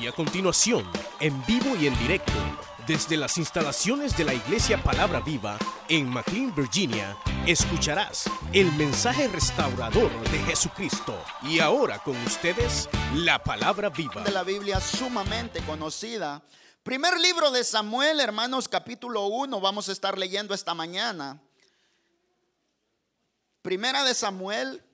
[0.00, 0.86] Y a continuación,
[1.20, 2.32] en vivo y en directo,
[2.86, 7.16] desde las instalaciones de la Iglesia Palabra Viva en McLean, Virginia,
[7.46, 11.18] escucharás el mensaje restaurador de Jesucristo.
[11.42, 14.22] Y ahora con ustedes, la Palabra Viva.
[14.22, 16.42] de la Biblia sumamente conocida.
[16.82, 21.40] Primer libro de Samuel, hermanos, capítulo 1, vamos a estar leyendo esta mañana.
[23.62, 24.85] Primera de Samuel,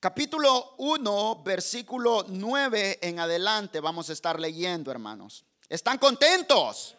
[0.00, 5.44] capítulo 1, versículo 9 en adelante, vamos a estar leyendo, hermanos.
[5.68, 6.96] ¿Están contentos?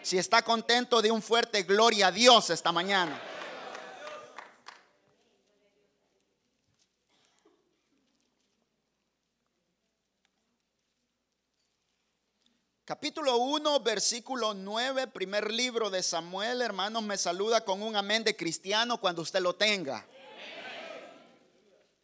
[0.00, 3.20] Si está contento, de un fuerte gloria a Dios esta mañana.
[12.84, 18.36] Capítulo 1, versículo 9, primer libro de Samuel, hermanos, me saluda con un amén de
[18.36, 20.06] cristiano cuando usted lo tenga.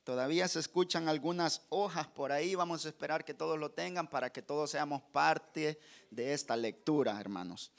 [0.05, 4.31] Todavía se escuchan algunas hojas por ahí, vamos a esperar que todos lo tengan para
[4.31, 5.79] que todos seamos parte
[6.11, 7.71] de esta lectura, hermanos.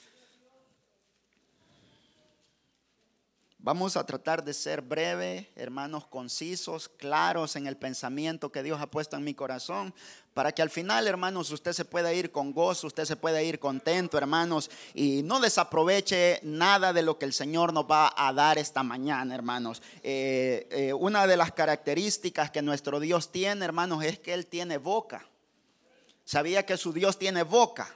[3.65, 8.91] Vamos a tratar de ser breve, hermanos, concisos, claros en el pensamiento que Dios ha
[8.91, 9.93] puesto en mi corazón,
[10.33, 13.59] para que al final, hermanos, usted se pueda ir con gozo, usted se pueda ir
[13.59, 18.57] contento, hermanos, y no desaproveche nada de lo que el Señor nos va a dar
[18.57, 19.81] esta mañana, hermanos.
[20.03, 24.77] Eh, eh, una de las características que nuestro Dios tiene, hermanos, es que Él tiene
[24.77, 25.25] boca.
[26.25, 27.95] ¿Sabía que su Dios tiene boca?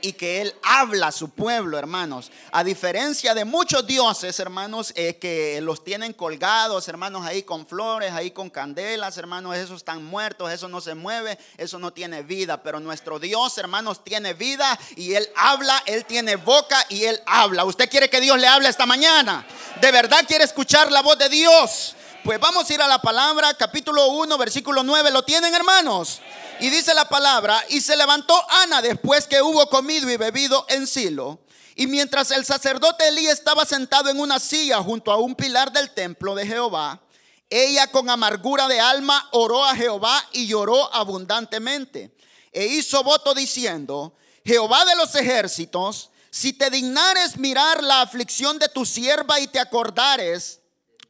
[0.00, 2.30] Y que Él habla a su pueblo, hermanos.
[2.52, 8.12] A diferencia de muchos dioses, hermanos, eh, que los tienen colgados, hermanos, ahí con flores,
[8.12, 12.62] ahí con candelas, hermanos, esos están muertos, eso no se mueve, eso no tiene vida.
[12.62, 17.64] Pero nuestro Dios, hermanos, tiene vida y Él habla, Él tiene boca y Él habla.
[17.64, 19.46] ¿Usted quiere que Dios le hable esta mañana?
[19.80, 21.94] ¿De verdad quiere escuchar la voz de Dios?
[22.24, 25.10] Pues vamos a ir a la palabra, capítulo 1, versículo 9.
[25.10, 26.20] ¿Lo tienen, hermanos?
[26.60, 30.86] Y dice la palabra, y se levantó Ana después que hubo comido y bebido en
[30.86, 31.38] Silo.
[31.76, 35.94] Y mientras el sacerdote Elí estaba sentado en una silla junto a un pilar del
[35.94, 37.00] templo de Jehová,
[37.48, 42.12] ella con amargura de alma oró a Jehová y lloró abundantemente.
[42.50, 48.68] E hizo voto diciendo, Jehová de los ejércitos, si te dignares mirar la aflicción de
[48.68, 50.60] tu sierva y te acordares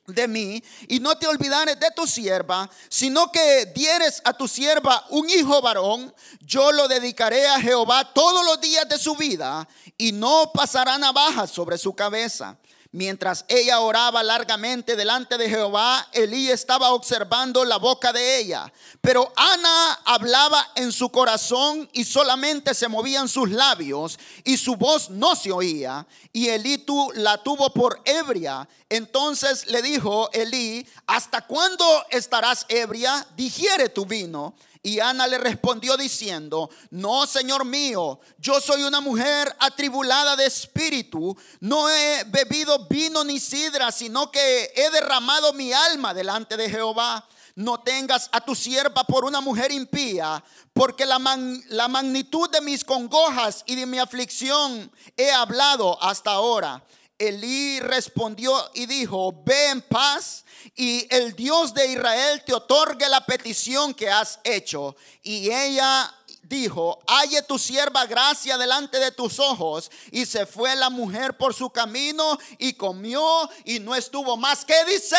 [0.09, 5.05] de mí y no te olvidares de tu sierva, sino que dieres a tu sierva
[5.11, 10.13] un hijo varón, yo lo dedicaré a Jehová todos los días de su vida y
[10.13, 12.57] no pasará navaja sobre su cabeza.
[12.91, 18.73] Mientras ella oraba largamente delante de Jehová, Elí estaba observando la boca de ella.
[19.03, 25.11] Pero Ana hablaba en su corazón y solamente se movían sus labios y su voz
[25.11, 26.07] no se oía.
[26.33, 28.67] Y Elí tu, la tuvo por ebria.
[28.89, 33.27] Entonces le dijo Elí, ¿hasta cuándo estarás ebria?
[33.37, 34.55] Digiere tu vino.
[34.83, 41.37] Y Ana le respondió diciendo, no, Señor mío, yo soy una mujer atribulada de espíritu,
[41.61, 47.27] no he bebido vino ni sidra, sino que he derramado mi alma delante de Jehová.
[47.57, 52.61] No tengas a tu sierva por una mujer impía, porque la, man, la magnitud de
[52.61, 56.85] mis congojas y de mi aflicción he hablado hasta ahora.
[57.19, 60.45] Elí respondió y dijo, ve en paz
[60.77, 64.95] y el Dios de Israel te otorgue la petición que has hecho.
[65.23, 69.91] Y ella dijo, halle tu sierva gracia delante de tus ojos.
[70.13, 74.65] Y se fue la mujer por su camino y comió y no estuvo más.
[74.65, 75.17] ¿Qué dice?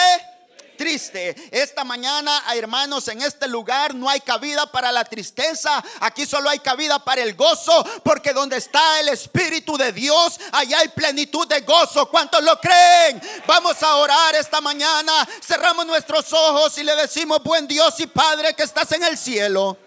[0.80, 1.36] Triste.
[1.52, 5.84] Esta mañana, hermanos, en este lugar no hay cabida para la tristeza.
[6.00, 10.80] Aquí solo hay cabida para el gozo, porque donde está el Espíritu de Dios, allá
[10.80, 12.10] hay plenitud de gozo.
[12.10, 13.22] ¿Cuántos lo creen?
[13.46, 15.28] Vamos a orar esta mañana.
[15.46, 19.78] Cerramos nuestros ojos y le decimos, buen Dios y Padre que estás en el cielo.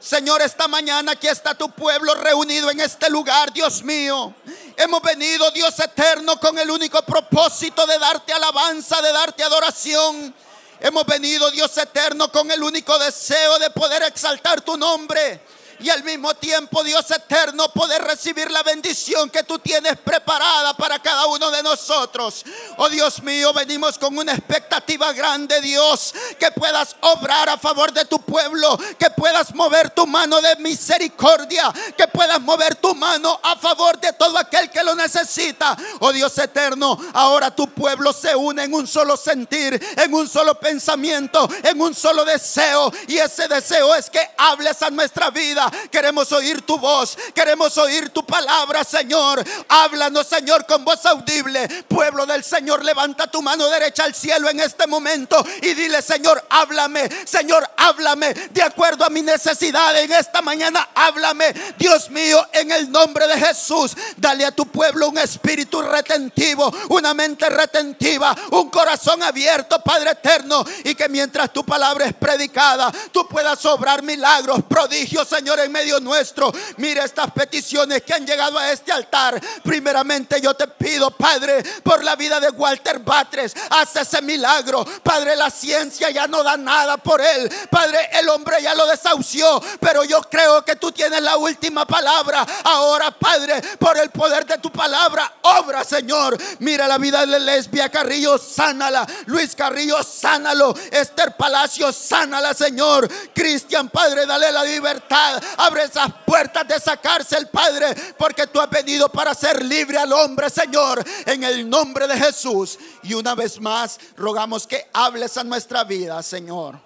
[0.00, 4.34] Señor, esta mañana aquí está tu pueblo reunido en este lugar, Dios mío.
[4.76, 10.34] Hemos venido, Dios eterno, con el único propósito de darte alabanza, de darte adoración.
[10.80, 15.40] Hemos venido, Dios eterno, con el único deseo de poder exaltar tu nombre
[15.80, 20.98] y al mismo tiempo, Dios eterno, poder recibir la bendición que tú tienes preparada para
[20.98, 22.44] cada uno de nosotros.
[22.78, 28.04] Oh Dios mío, venimos con una expectativa grande, Dios, que puedas obrar a favor de
[28.04, 33.56] tu pueblo, que puedas mover tu mano de misericordia, que puedas mover tu mano a
[33.56, 35.76] favor de todo aquel que lo necesita.
[36.00, 40.58] Oh Dios eterno, ahora tu pueblo se une en un solo sentir, en un solo
[40.58, 42.90] pensamiento, en un solo deseo.
[43.08, 48.10] Y ese deseo es que hables a nuestra vida Queremos oír tu voz, queremos oír
[48.10, 49.44] tu palabra, Señor.
[49.68, 51.66] Háblanos, Señor, con voz audible.
[51.88, 56.44] Pueblo del Señor, levanta tu mano derecha al cielo en este momento y dile, Señor,
[56.48, 60.88] háblame, Señor, háblame de acuerdo a mi necesidad en esta mañana.
[60.94, 63.92] Háblame, Dios mío, en el nombre de Jesús.
[64.16, 70.64] Dale a tu pueblo un espíritu retentivo, una mente retentiva, un corazón abierto, Padre eterno,
[70.84, 76.00] y que mientras tu palabra es predicada, tú puedas obrar milagros, prodigios, Señor, en medio
[76.00, 76.52] nuestro.
[76.76, 79.40] Mira estas peticiones que han llegado a este altar.
[79.62, 84.84] Primeramente yo te pido, Padre, por la vida de Walter Batres, haz ese milagro.
[85.02, 87.50] Padre, la ciencia ya no da nada por él.
[87.70, 92.46] Padre, el hombre ya lo desahució, pero yo creo que tú tienes la última palabra.
[92.64, 96.36] Ahora, Padre, por el poder de tu palabra, obra, Señor.
[96.60, 99.06] Mira la vida de Lesbia Carrillo, sánala.
[99.26, 100.74] Luis Carrillo, sánalo.
[100.90, 103.08] Esther Palacio, sánala, Señor.
[103.34, 105.42] Cristian, Padre, dale la libertad.
[105.56, 110.12] Abre esas puertas de esa cárcel, Padre, porque tú has venido para ser libre al
[110.12, 112.78] hombre, Señor, en el nombre de Jesús.
[113.02, 116.80] Y una vez más, rogamos que hables a nuestra vida, Señor.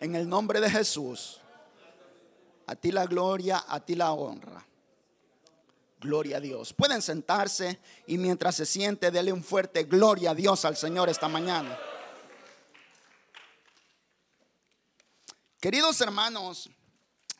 [0.00, 1.40] En el nombre de Jesús.
[2.66, 4.64] A ti la gloria, a ti la honra.
[6.00, 6.72] Gloria a Dios.
[6.72, 11.28] Pueden sentarse y mientras se siente, dele un fuerte gloria a Dios al Señor esta
[11.28, 11.78] mañana.
[15.60, 16.68] Queridos hermanos,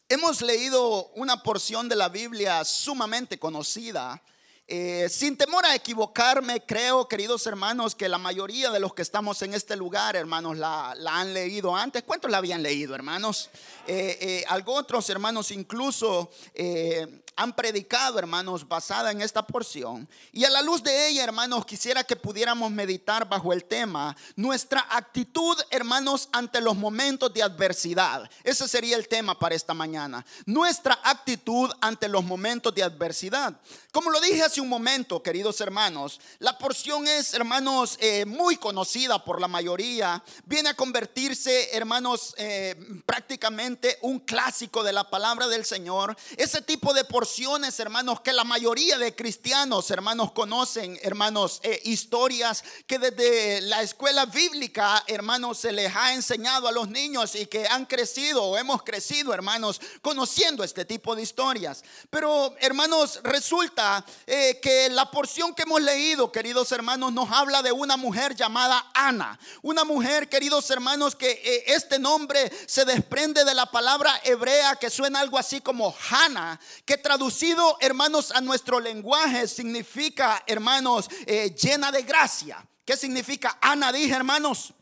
[0.09, 4.23] hemos leído una porción de la Biblia sumamente conocida.
[4.67, 9.43] Eh, sin temor a equivocarme, creo, queridos hermanos, que la mayoría de los que estamos
[9.43, 12.03] en este lugar, hermanos, la, han leído antes.
[12.03, 13.51] ¿Cuántos la habían leído, hermanos?
[13.87, 16.31] Eh, eh, algo otros hermanos incluso
[17.37, 20.09] han predicado, hermanos, basada en esta porción.
[20.33, 24.87] Y a la luz de ella, hermanos, quisiera que pudiéramos meditar bajo el tema nuestra
[24.91, 28.31] actitud, hermanos, ante los momentos de adversidad.
[28.43, 30.25] Ese sería el tema para esta mañana.
[30.47, 33.61] Nuestra actitud ante los momentos de adversidad.
[33.95, 39.25] Como lo dije hace un momento, queridos hermanos, la porción es, hermanos, eh, muy conocida
[39.25, 40.21] por la mayoría.
[40.47, 42.75] Viene a convertirse, hermanos, eh,
[43.07, 46.17] prácticamente un clásico de la palabra del Señor.
[46.37, 52.65] Ese tipo de porción hermanos, que la mayoría de cristianos, hermanos, conocen, hermanos, eh, historias
[52.89, 57.69] que desde la escuela bíblica, hermanos, se les ha enseñado a los niños y que
[57.69, 61.85] han crecido o hemos crecido, hermanos, conociendo este tipo de historias.
[62.11, 63.84] Pero, hermanos, resulta
[64.27, 68.91] eh, que la porción que hemos leído, queridos hermanos, nos habla de una mujer llamada
[68.95, 69.39] Ana.
[69.63, 74.91] Una mujer, queridos hermanos, que eh, este nombre se desprende de la palabra hebrea que
[74.91, 81.91] suena algo así como Hannah, que traducido, hermanos, a nuestro lenguaje significa, hermanos, eh, llena
[81.93, 82.67] de gracia.
[82.85, 83.59] ¿Qué significa?
[83.61, 84.75] Ana dije, hermanos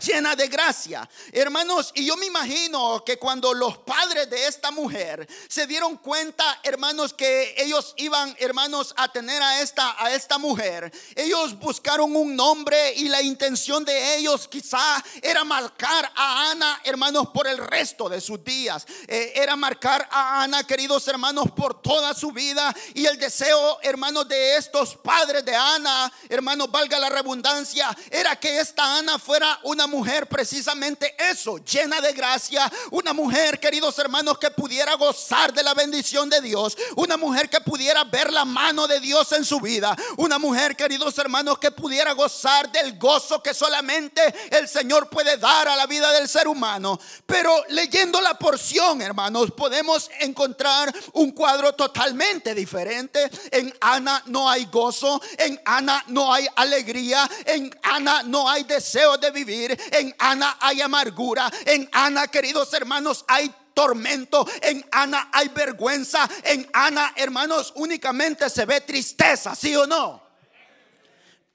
[0.00, 1.08] llena de gracia.
[1.32, 6.60] Hermanos, y yo me imagino que cuando los padres de esta mujer se dieron cuenta,
[6.62, 12.36] hermanos, que ellos iban, hermanos, a tener a esta, a esta mujer, ellos buscaron un
[12.36, 18.08] nombre y la intención de ellos quizá era marcar a Ana, hermanos, por el resto
[18.08, 18.86] de sus días.
[19.06, 22.74] Eh, era marcar a Ana, queridos hermanos, por toda su vida.
[22.94, 28.60] Y el deseo, hermanos, de estos padres de Ana, hermanos, valga la redundancia, era que
[28.60, 34.50] esta Ana fuera una mujer precisamente eso, llena de gracia, una mujer, queridos hermanos, que
[34.50, 39.00] pudiera gozar de la bendición de Dios, una mujer que pudiera ver la mano de
[39.00, 44.22] Dios en su vida, una mujer, queridos hermanos, que pudiera gozar del gozo que solamente
[44.50, 46.98] el Señor puede dar a la vida del ser humano.
[47.24, 53.30] Pero leyendo la porción, hermanos, podemos encontrar un cuadro totalmente diferente.
[53.50, 59.16] En Ana no hay gozo, en Ana no hay alegría, en Ana no hay deseo
[59.18, 61.50] de vivir, en Ana hay amargura.
[61.64, 64.46] En Ana, queridos hermanos, hay tormento.
[64.62, 66.28] En Ana hay vergüenza.
[66.44, 70.26] En Ana, hermanos, únicamente se ve tristeza, ¿sí o no?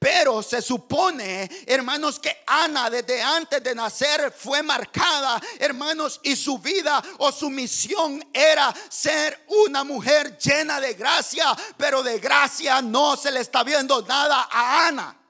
[0.01, 6.58] Pero se supone, hermanos, que Ana desde antes de nacer fue marcada, hermanos, y su
[6.58, 13.16] vida o su misión era ser una mujer llena de gracia, pero de gracia no
[13.16, 15.21] se le está viendo nada a Ana.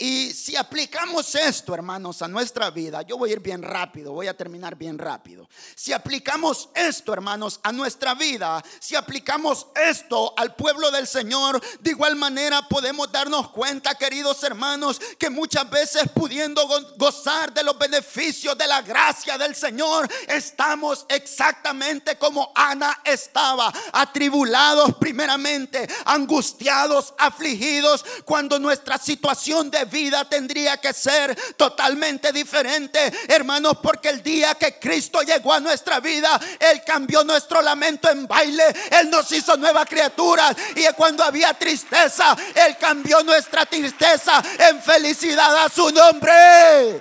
[0.00, 4.28] Y si aplicamos esto, hermanos, a nuestra vida, yo voy a ir bien rápido, voy
[4.28, 5.48] a terminar bien rápido.
[5.74, 11.90] Si aplicamos esto, hermanos, a nuestra vida, si aplicamos esto al pueblo del Señor, de
[11.90, 16.64] igual manera podemos darnos cuenta, queridos hermanos, que muchas veces pudiendo
[16.96, 24.94] gozar de los beneficios de la gracia del Señor, estamos exactamente como Ana estaba, atribulados
[24.94, 34.08] primeramente, angustiados, afligidos, cuando nuestra situación de vida tendría que ser totalmente diferente, hermanos, porque
[34.08, 39.10] el día que Cristo llegó a nuestra vida, Él cambió nuestro lamento en baile, Él
[39.10, 45.68] nos hizo nuevas criaturas y cuando había tristeza, Él cambió nuestra tristeza en felicidad a
[45.68, 47.00] su nombre.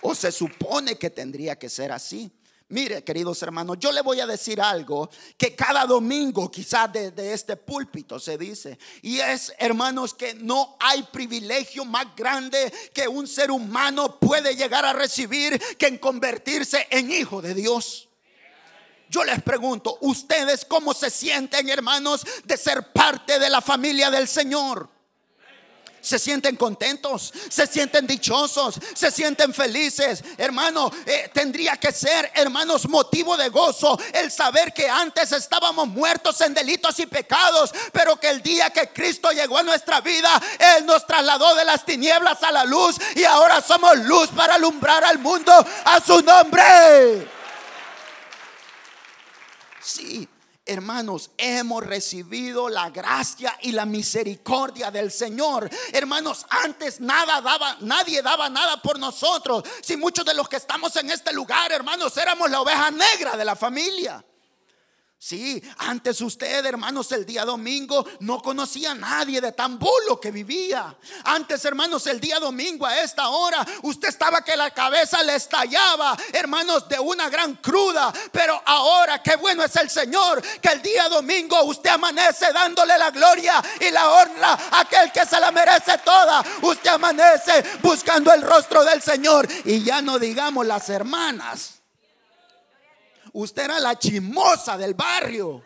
[0.00, 2.30] O se supone que tendría que ser así.
[2.70, 5.08] Mire, queridos hermanos, yo le voy a decir algo
[5.38, 8.78] que cada domingo quizás de, este púlpito se dice.
[9.00, 14.84] Y es, hermanos, que no hay privilegio más grande que un ser humano puede llegar
[14.84, 18.10] a recibir que en convertirse en hijo de Dios.
[19.08, 24.28] Yo les pregunto, ¿ustedes cómo se sienten, hermanos, de ser parte de la familia del
[24.28, 24.97] Señor?
[26.00, 30.22] Se sienten contentos, se sienten dichosos, se sienten felices.
[30.36, 36.40] Hermano, eh, tendría que ser, hermanos, motivo de gozo el saber que antes estábamos muertos
[36.40, 40.40] en delitos y pecados, pero que el día que Cristo llegó a nuestra vida,
[40.76, 45.04] Él nos trasladó de las tinieblas a la luz y ahora somos luz para alumbrar
[45.04, 45.52] al mundo
[45.84, 47.28] a su nombre.
[49.80, 50.28] Sí,
[50.68, 55.68] hermanos, hemos recibido la gracia y la misericordia del Señor.
[55.92, 59.64] Hermanos, antes nada daba, nadie daba nada por nosotros.
[59.82, 63.44] Si muchos de los que estamos en este lugar, hermanos, éramos la oveja negra de
[63.44, 64.24] la familia.
[65.20, 70.30] Sí, antes usted, hermanos, el día domingo no conocía a nadie de tan bulo que
[70.30, 70.96] vivía.
[71.24, 76.16] Antes, hermanos, el día domingo a esta hora, usted estaba que la cabeza le estallaba,
[76.32, 78.12] hermanos, de una gran cruda.
[78.30, 83.10] Pero ahora, qué bueno es el Señor, que el día domingo usted amanece dándole la
[83.10, 86.44] gloria y la honra a aquel que se la merece toda.
[86.62, 89.48] Usted amanece buscando el rostro del Señor.
[89.64, 91.77] Y ya no digamos las hermanas.
[93.32, 95.62] Usted era la chimosa del barrio.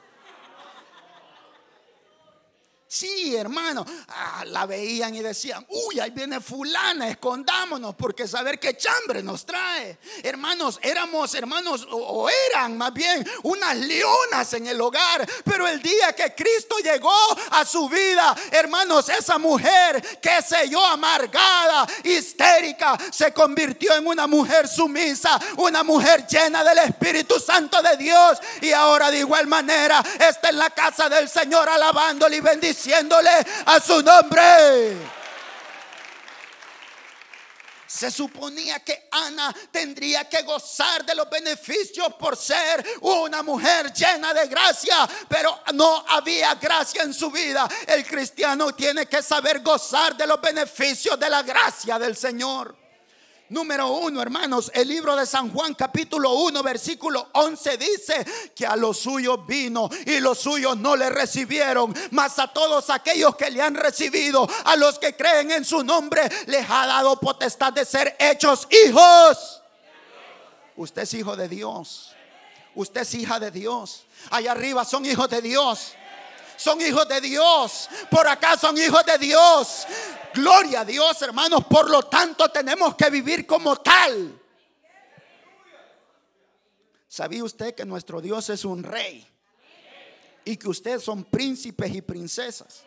[2.92, 3.86] Sí, hermano.
[4.08, 9.46] Ah, la veían y decían, uy, ahí viene fulana, escondámonos porque saber qué chambre nos
[9.46, 9.98] trae.
[10.22, 15.26] Hermanos, éramos hermanos o, eran más bien unas leonas en el hogar.
[15.42, 17.16] Pero el día que Cristo llegó
[17.52, 24.26] a su vida, hermanos, esa mujer que se yo amargada, histérica, se convirtió en una
[24.26, 28.38] mujer sumisa, una mujer llena del Espíritu Santo de Dios.
[28.60, 32.81] Y ahora de igual manera está en la casa del Señor alabándole y bendiciendo
[33.66, 34.96] A su nombre.
[37.86, 44.34] Se suponía que Ana tendría que gozar de los beneficios por ser una mujer llena
[44.34, 47.68] de gracia, pero no había gracia en su vida.
[47.86, 52.81] El cristiano tiene que saber gozar de los beneficios de la gracia del Señor.
[53.52, 58.76] Número uno, hermanos, el libro de San Juan capítulo 1 versículo 11 dice que a
[58.76, 63.60] los suyos vino y los suyos no le recibieron, mas a todos aquellos que le
[63.60, 68.16] han recibido, a los que creen en su nombre, les ha dado potestad de ser
[68.18, 69.60] hechos hijos.
[70.74, 72.14] Usted es hijo de Dios.
[72.74, 74.06] Usted es hija de Dios.
[74.30, 75.94] Allá arriba son hijos de Dios
[76.62, 77.88] son hijos de Dios.
[78.10, 79.86] Por acá son hijos de Dios.
[80.34, 81.64] Gloria a Dios, hermanos.
[81.64, 84.40] Por lo tanto, tenemos que vivir como tal.
[87.08, 89.26] ¿Sabía usted que nuestro Dios es un rey?
[90.44, 92.84] Y que ustedes son príncipes y princesas.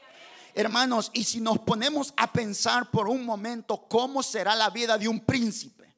[0.53, 5.07] Hermanos, y si nos ponemos a pensar por un momento cómo será la vida de
[5.07, 5.93] un príncipe.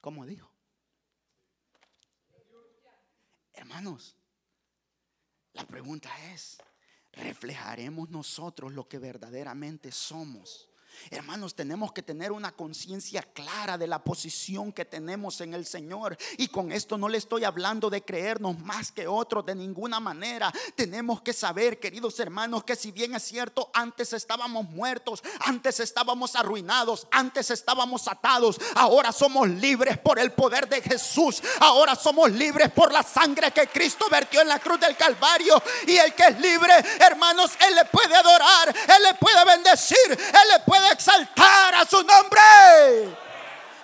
[0.00, 0.50] ¿Cómo dijo?
[3.52, 4.16] Hermanos,
[5.52, 6.58] la pregunta es,
[7.12, 10.71] ¿reflejaremos nosotros lo que verdaderamente somos?
[11.10, 16.16] Hermanos, tenemos que tener una conciencia clara de la posición que tenemos en el Señor.
[16.38, 20.52] Y con esto no le estoy hablando de creernos más que otros de ninguna manera.
[20.74, 26.36] Tenemos que saber, queridos hermanos, que si bien es cierto, antes estábamos muertos, antes estábamos
[26.36, 31.42] arruinados, antes estábamos atados, ahora somos libres por el poder de Jesús.
[31.60, 35.62] Ahora somos libres por la sangre que Cristo vertió en la cruz del Calvario.
[35.86, 40.48] Y el que es libre, hermanos, Él le puede adorar, Él le puede bendecir, Él
[40.52, 43.16] le puede exaltar a su nombre.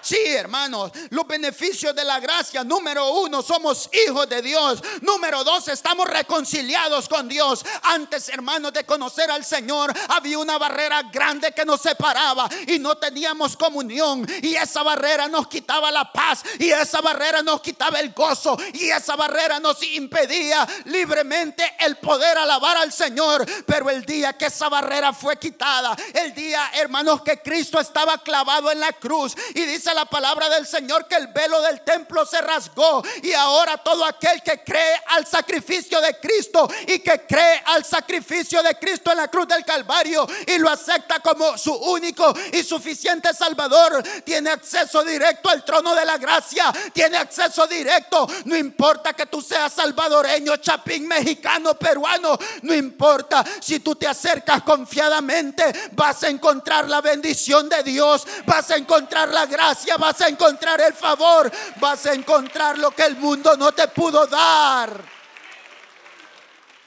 [0.01, 2.65] Sí, hermanos, los beneficios de la gracia.
[2.65, 4.83] Número uno, somos hijos de Dios.
[5.01, 7.65] Número dos, estamos reconciliados con Dios.
[7.83, 12.97] Antes, hermanos, de conocer al Señor, había una barrera grande que nos separaba y no
[12.97, 14.27] teníamos comunión.
[14.43, 16.43] Y esa barrera nos quitaba la paz.
[16.59, 18.57] Y esa barrera nos quitaba el gozo.
[18.75, 23.45] Y esa barrera nos impedía libremente el poder alabar al Señor.
[23.67, 28.71] Pero el día que esa barrera fue quitada, el día, hermanos, que Cristo estaba clavado
[28.71, 32.41] en la cruz y dice la palabra del Señor que el velo del templo se
[32.41, 33.03] rasgó.
[33.23, 38.63] Y ahora todo aquel que cree al sacrificio de Cristo y que cree al sacrificio
[38.63, 43.35] de Cristo en la cruz del Calvario y lo acepta como su único y suficiente
[43.35, 49.27] Salvador, tiene acceso directo al trono de la gracia, tiene acceso directo, no importa que
[49.27, 53.45] tú seas salvadoreño, chapín, mexicano, peruano, no importa.
[53.61, 59.29] Si tú te acercas confiadamente, vas a encontrar la bendición de Dios, vas a encontrar
[59.29, 63.73] la gracia, vas a encontrar el favor, vas a encontrar lo que el mundo no
[63.73, 65.05] te pudo dar.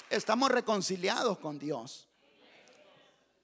[0.09, 2.07] Estamos reconciliados con Dios.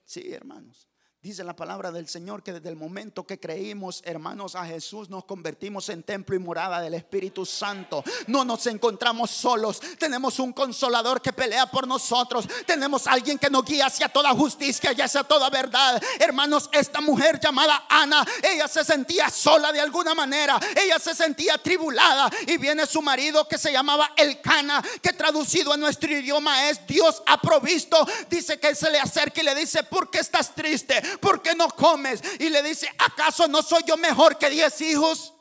[0.03, 0.86] Sí, hermanos.
[1.27, 5.25] Dice la palabra del Señor que desde el momento que creímos, hermanos, a Jesús, nos
[5.25, 8.01] convertimos en templo y morada del Espíritu Santo.
[8.27, 9.81] No nos encontramos solos.
[9.99, 12.47] Tenemos un consolador que pelea por nosotros.
[12.65, 16.01] Tenemos alguien que nos guía hacia toda justicia y hacia toda verdad.
[16.17, 20.57] Hermanos, esta mujer llamada Ana, ella se sentía sola de alguna manera.
[20.81, 22.29] Ella se sentía tribulada.
[22.47, 27.21] Y viene su marido que se llamaba Elcana, que traducido a nuestro idioma es Dios
[27.25, 28.07] ha provisto.
[28.29, 31.03] Dice que se le acerca y le dice, ¿por qué estás triste?
[31.17, 32.21] ¿Por qué no comes?
[32.39, 35.33] Y le dice, ¿acaso no soy yo mejor que diez hijos?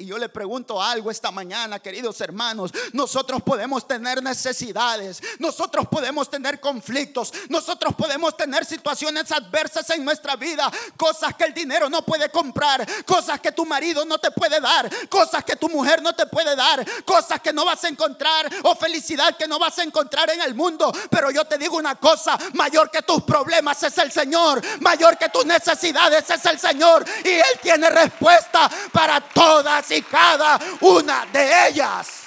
[0.00, 2.72] Y yo le pregunto algo esta mañana, queridos hermanos.
[2.94, 10.36] Nosotros podemos tener necesidades, nosotros podemos tener conflictos, nosotros podemos tener situaciones adversas en nuestra
[10.36, 14.58] vida, cosas que el dinero no puede comprar, cosas que tu marido no te puede
[14.58, 18.50] dar, cosas que tu mujer no te puede dar, cosas que no vas a encontrar
[18.62, 20.90] o felicidad que no vas a encontrar en el mundo.
[21.10, 25.28] Pero yo te digo una cosa, mayor que tus problemas es el Señor, mayor que
[25.28, 31.68] tus necesidades es el Señor y Él tiene respuesta para todas y cada una de
[31.68, 32.24] ellas.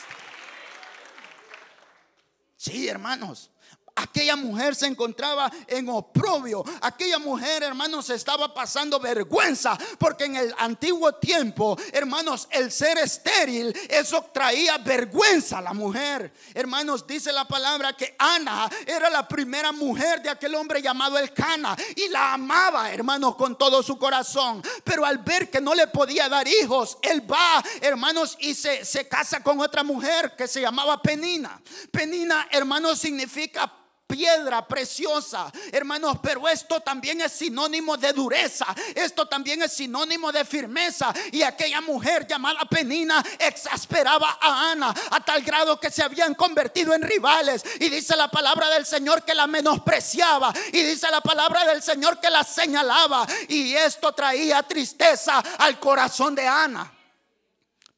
[2.58, 3.50] Sí, hermanos.
[3.96, 6.64] Aquella mujer se encontraba en oprobio.
[6.82, 9.78] Aquella mujer, hermanos, estaba pasando vergüenza.
[10.00, 16.34] Porque en el antiguo tiempo, hermanos, el ser estéril, eso traía vergüenza a la mujer.
[16.56, 21.32] Hermanos, dice la palabra que Ana era la primera mujer de aquel hombre llamado El
[21.32, 21.78] Cana.
[21.96, 24.64] Y la amaba, hermanos, con todo su corazón.
[24.84, 29.08] Pero al ver que no le podía dar hijos, él va, hermanos, y se, se
[29.08, 31.62] casa con otra mujer que se llamaba Penina.
[31.92, 33.72] Penina, hermanos, significa
[34.14, 40.46] piedra preciosa, hermanos, pero esto también es sinónimo de dureza, esto también es sinónimo de
[40.46, 41.12] firmeza.
[41.32, 46.94] Y aquella mujer llamada Penina exasperaba a Ana a tal grado que se habían convertido
[46.94, 47.64] en rivales.
[47.80, 52.20] Y dice la palabra del Señor que la menospreciaba, y dice la palabra del Señor
[52.20, 56.94] que la señalaba, y esto traía tristeza al corazón de Ana.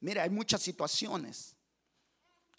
[0.00, 1.55] Mira, hay muchas situaciones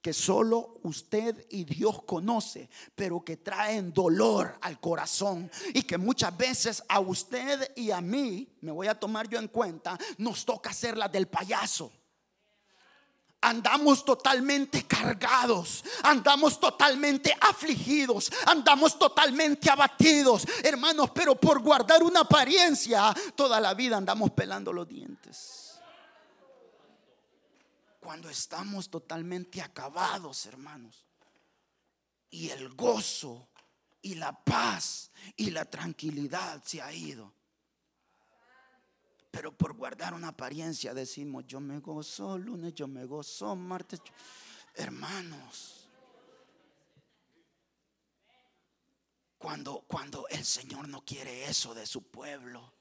[0.08, 6.38] que solo usted y Dios conoce, pero que traen dolor al corazón y que muchas
[6.38, 10.70] veces a usted y a mí, me voy a tomar yo en cuenta, nos toca
[10.70, 11.92] hacer la del payaso.
[13.42, 23.14] Andamos totalmente cargados, andamos totalmente afligidos, andamos totalmente abatidos, hermanos, pero por guardar una apariencia,
[23.36, 25.57] toda la vida andamos pelando los dientes
[28.08, 31.06] cuando estamos totalmente acabados, hermanos.
[32.30, 33.50] Y el gozo
[34.02, 37.34] y la paz y la tranquilidad se ha ido.
[39.30, 44.00] Pero por guardar una apariencia decimos, yo me gozo lunes, yo me gozo martes.
[44.74, 45.90] Hermanos,
[49.38, 52.77] cuando, cuando el Señor no quiere eso de su pueblo,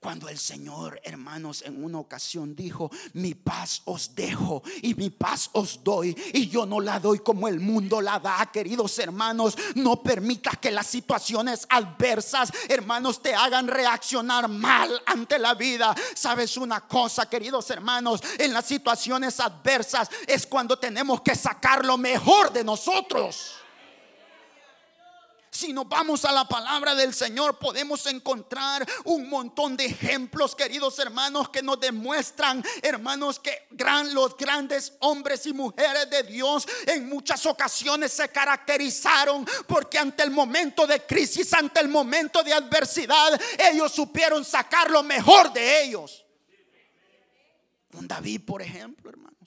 [0.00, 5.50] cuando el Señor, hermanos, en una ocasión dijo, mi paz os dejo y mi paz
[5.52, 6.16] os doy.
[6.32, 9.56] Y yo no la doy como el mundo la da, queridos hermanos.
[9.74, 15.94] No permita que las situaciones adversas, hermanos, te hagan reaccionar mal ante la vida.
[16.14, 21.98] Sabes una cosa, queridos hermanos, en las situaciones adversas es cuando tenemos que sacar lo
[21.98, 23.56] mejor de nosotros.
[25.58, 30.96] Si nos vamos a la palabra del Señor, podemos encontrar un montón de ejemplos, queridos
[31.00, 37.08] hermanos, que nos demuestran, hermanos, que gran, los grandes hombres y mujeres de Dios en
[37.08, 43.36] muchas ocasiones se caracterizaron porque ante el momento de crisis, ante el momento de adversidad,
[43.58, 46.24] ellos supieron sacar lo mejor de ellos.
[47.94, 49.37] Un David, por ejemplo, hermanos.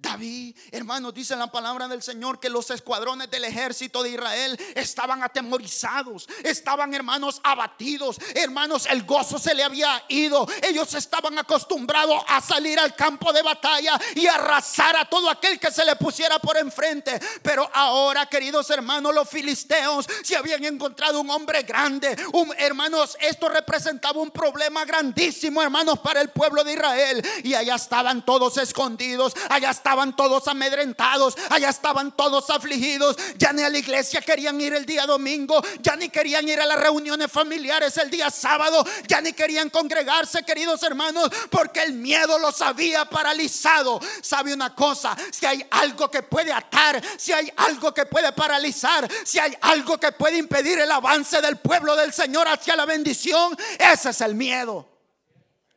[0.00, 5.24] David, hermanos, dice la palabra del Señor que los escuadrones del ejército de Israel estaban
[5.24, 12.40] atemorizados, estaban hermanos abatidos, hermanos, el gozo se le había ido, ellos estaban acostumbrados a
[12.40, 16.56] salir al campo de batalla y arrasar a todo aquel que se le pusiera por
[16.56, 22.16] enfrente, pero ahora, queridos hermanos, los filisteos se habían encontrado un hombre grande,
[22.58, 27.26] hermanos, esto representaba un problema grandísimo, hermanos, para el pueblo de Israel.
[27.42, 33.54] Y allá estaban todos escondidos, allá estaban estaban todos amedrentados, allá estaban todos afligidos, ya
[33.54, 36.78] ni a la iglesia querían ir el día domingo, ya ni querían ir a las
[36.78, 42.60] reuniones familiares el día sábado, ya ni querían congregarse, queridos hermanos, porque el miedo los
[42.60, 43.98] había paralizado.
[44.20, 45.16] ¿Sabe una cosa?
[45.32, 49.96] Si hay algo que puede atar, si hay algo que puede paralizar, si hay algo
[49.96, 54.34] que puede impedir el avance del pueblo del Señor hacia la bendición, ese es el
[54.34, 54.86] miedo.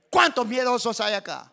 [0.10, 1.52] ¿Cuántos miedosos hay acá?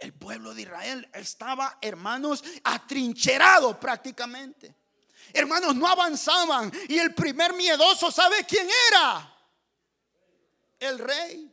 [0.00, 4.72] el pueblo de Israel estaba, hermanos, atrincherado prácticamente.
[5.32, 6.70] Hermanos, no avanzaban.
[6.88, 9.34] Y el primer miedoso, ¿sabe quién era?
[10.78, 11.52] El rey.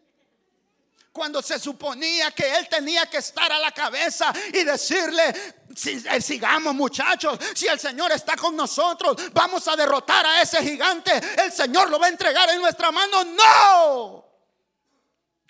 [1.12, 6.76] Cuando se suponía que él tenía que estar a la cabeza y decirle, eh, sigamos
[6.76, 11.90] muchachos, si el Señor está con nosotros, vamos a derrotar a ese gigante, el Señor
[11.90, 13.24] lo va a entregar en nuestra mano.
[13.24, 14.28] No.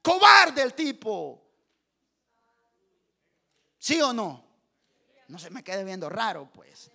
[0.02, 1.47] Cobarde el tipo.
[3.78, 4.44] ¿Sí o no?
[5.28, 6.92] No se me quede viendo raro, pues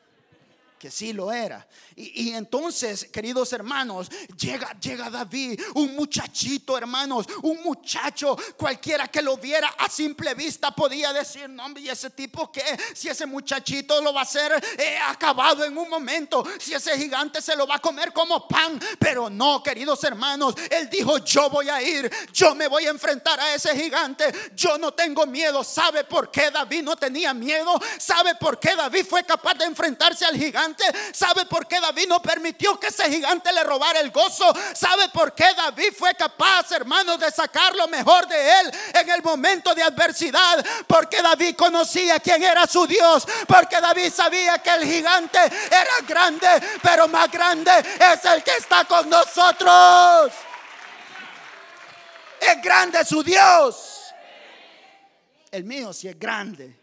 [0.82, 1.64] que sí lo era.
[1.94, 9.36] Y, entonces, queridos hermanos, llega, llega David, un muchachito, hermanos, un muchacho, cualquiera que lo
[9.36, 12.64] viera a simple vista podía decir, no, ¿y ese tipo que
[12.96, 17.40] Si ese muchachito lo va a hacer eh, acabado en un momento, si ese gigante
[17.40, 21.68] se lo va a comer como pan, pero no, queridos hermanos, él dijo, yo voy
[21.68, 24.24] a ir, yo me voy a enfrentar a ese gigante,
[24.56, 25.62] yo no tengo miedo.
[25.62, 27.72] ¿Sabe por qué David no tenía miedo?
[27.98, 30.36] ¿Sabe por qué David fue capaz de enfrentarse al
[31.12, 34.52] ¿Sabe por qué David no permitió que ese gigante le robara el gozo?
[34.74, 39.22] ¿Sabe por qué David fue capaz, hermanos, de sacar lo mejor de él en el
[39.22, 40.64] momento de adversidad?
[40.86, 43.26] Porque David conocía quién era su Dios.
[43.46, 46.48] Porque David sabía que el gigante era grande,
[46.82, 50.32] pero más grande es el que está con nosotros.
[52.40, 54.12] Es grande su Dios.
[55.50, 56.81] El mío sí es grande.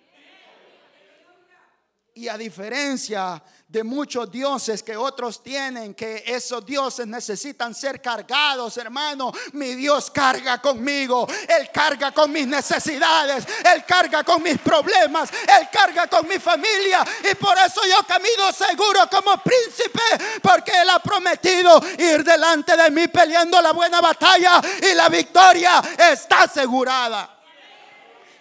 [2.20, 8.76] Y a diferencia de muchos dioses que otros tienen, que esos dioses necesitan ser cargados,
[8.76, 9.32] hermano.
[9.54, 15.70] Mi Dios carga conmigo, Él carga con mis necesidades, Él carga con mis problemas, Él
[15.72, 17.06] carga con mi familia.
[17.32, 22.92] Y por eso yo camino seguro como príncipe, porque Él ha prometido ir delante de
[22.92, 27.40] mí peleando la buena batalla y la victoria está asegurada.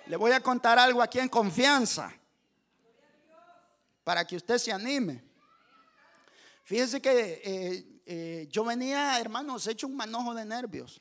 [0.06, 2.17] Le voy a contar algo aquí en confianza
[4.08, 5.22] para que usted se anime.
[6.62, 10.98] Fíjese que eh, eh, yo venía, hermanos, hecho un manojo de nervios.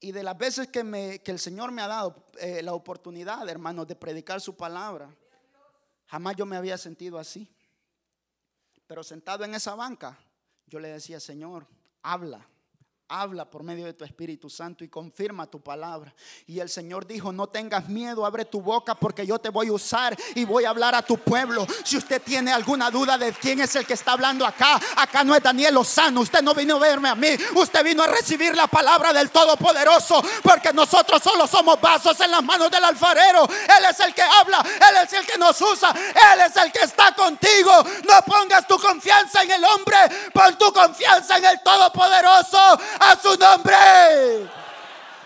[0.00, 3.46] Y de las veces que, me, que el Señor me ha dado eh, la oportunidad,
[3.50, 5.14] hermanos, de predicar su palabra,
[6.06, 7.54] jamás yo me había sentido así.
[8.86, 10.18] Pero sentado en esa banca,
[10.66, 11.68] yo le decía, Señor,
[12.00, 12.48] habla
[13.12, 16.14] habla por medio de tu Espíritu Santo y confirma tu palabra.
[16.46, 19.72] Y el Señor dijo, no tengas miedo, abre tu boca porque yo te voy a
[19.72, 21.66] usar y voy a hablar a tu pueblo.
[21.84, 25.34] Si usted tiene alguna duda de quién es el que está hablando acá, acá no
[25.34, 28.66] es Daniel Lozano, usted no vino a verme a mí, usted vino a recibir la
[28.66, 33.44] palabra del Todopoderoso porque nosotros solo somos vasos en las manos del alfarero.
[33.44, 36.80] Él es el que habla, Él es el que nos usa, Él es el que
[36.80, 37.72] está contigo.
[38.08, 39.98] No pongas tu confianza en el hombre,
[40.32, 44.50] pon tu confianza en el Todopoderoso a su nombre.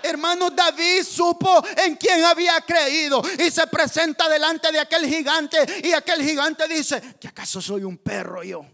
[0.03, 5.93] Hermano David supo en quién había creído y se presenta delante de aquel gigante y
[5.93, 8.65] aquel gigante dice, ¿que acaso soy un perro yo?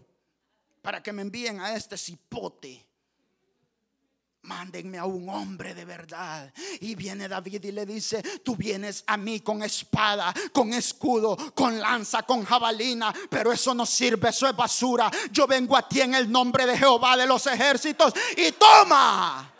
[0.81, 2.85] Para que me envíen a este cipote.
[4.43, 6.51] Mándenme a un hombre de verdad.
[6.81, 11.79] Y viene David y le dice, tú vienes a mí con espada, con escudo, con
[11.79, 15.09] lanza, con jabalina, pero eso no sirve, eso es basura.
[15.31, 19.52] Yo vengo a ti en el nombre de Jehová de los ejércitos y toma.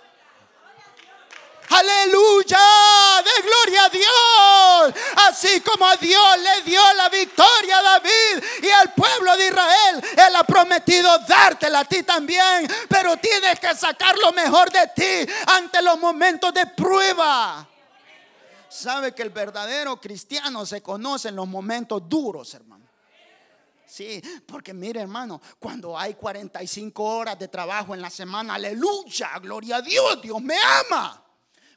[1.74, 2.60] Aleluya,
[3.24, 5.04] de gloria a Dios.
[5.28, 10.04] Así como a Dios le dio la victoria a David y al pueblo de Israel,
[10.12, 12.68] Él ha prometido dártela a ti también.
[12.88, 17.68] Pero tienes que sacar lo mejor de ti ante los momentos de prueba.
[18.70, 22.84] Sabe que el verdadero cristiano se conoce en los momentos duros, hermano.
[23.86, 29.76] Sí, porque mire hermano, cuando hay 45 horas de trabajo en la semana, aleluya, gloria
[29.76, 31.23] a Dios, Dios me ama.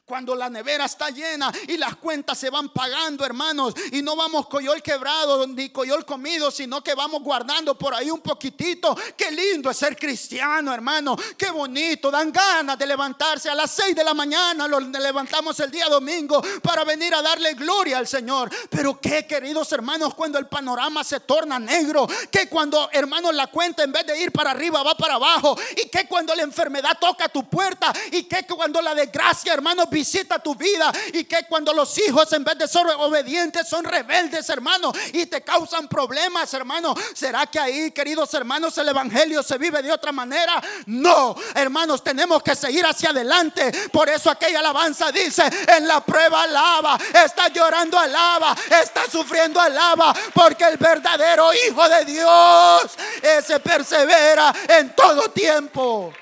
[0.07, 4.47] Cuando la nevera está llena y las cuentas se van pagando, hermanos, y no vamos
[4.47, 8.97] coyol quebrado ni coyol comido, sino que vamos guardando por ahí un poquitito.
[9.17, 11.17] Qué lindo es ser cristiano, hermano.
[11.37, 12.09] Qué bonito.
[12.09, 14.65] Dan ganas de levantarse a las 6 de la mañana.
[14.65, 18.49] Lo levantamos el día domingo para venir a darle gloria al Señor.
[18.69, 22.07] Pero qué, queridos hermanos, cuando el panorama se torna negro.
[22.31, 25.59] Que cuando, hermanos, la cuenta en vez de ir para arriba va para abajo.
[25.75, 27.91] Y que cuando la enfermedad toca tu puerta.
[28.13, 32.43] Y que cuando la desgracia, hermanos, visita tu vida y que cuando los hijos en
[32.43, 36.93] vez de ser obedientes son rebeldes, hermano, y te causan problemas, hermano.
[37.15, 40.61] ¿Será que ahí, queridos hermanos, el evangelio se vive de otra manera?
[40.85, 43.71] No, hermanos, tenemos que seguir hacia adelante.
[43.91, 45.43] Por eso aquella alabanza dice,
[45.75, 52.05] en la prueba alaba, está llorando alaba, está sufriendo alaba, porque el verdadero hijo de
[52.05, 52.91] Dios
[53.23, 56.13] ese persevera en todo tiempo.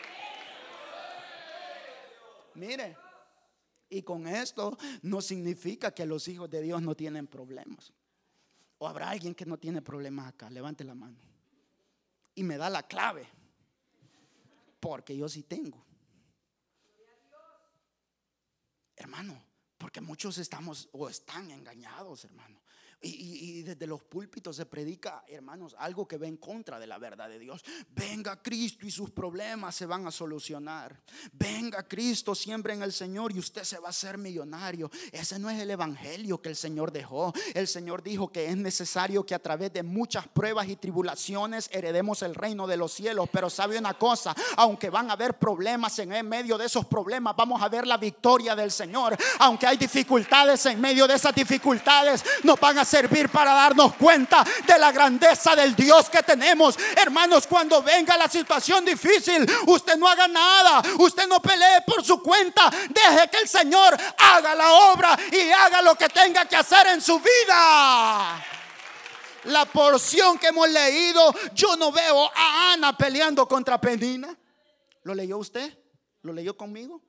[2.53, 2.94] Mire,
[3.89, 7.93] y con esto no significa que los hijos de Dios no tienen problemas.
[8.77, 10.49] O habrá alguien que no tiene problemas acá.
[10.49, 11.17] Levante la mano.
[12.33, 13.27] Y me da la clave.
[14.79, 15.83] Porque yo sí tengo.
[18.95, 19.41] Hermano,
[19.77, 22.61] porque muchos estamos o están engañados, hermano.
[23.01, 27.29] Y, desde los púlpitos se predica, hermanos, algo que va en contra de la verdad
[27.29, 27.63] de Dios.
[27.89, 31.01] Venga Cristo y sus problemas se van a solucionar.
[31.31, 34.89] Venga Cristo, siempre en el Señor y usted se va a hacer millonario.
[35.11, 37.33] Ese no es el evangelio que el Señor dejó.
[37.53, 42.21] El Señor dijo que es necesario que a través de muchas pruebas y tribulaciones heredemos
[42.21, 43.29] el reino de los cielos.
[43.31, 47.61] Pero sabe una cosa, aunque van a haber problemas en medio de esos problemas, vamos
[47.61, 49.17] a ver la victoria del Señor.
[49.39, 54.43] Aunque hay dificultades en medio de esas dificultades, nos van a servir para darnos cuenta
[54.65, 56.77] de la grandeza del Dios que tenemos.
[56.95, 62.21] Hermanos, cuando venga la situación difícil, usted no haga nada, usted no pelee por su
[62.21, 66.87] cuenta, deje que el Señor haga la obra y haga lo que tenga que hacer
[66.87, 68.45] en su vida
[69.45, 74.35] la porción que hemos leído, yo no veo a Ana peleando contra Penina.
[75.03, 75.77] ¿Lo leyó usted?
[76.21, 77.03] ¿Lo leyó conmigo?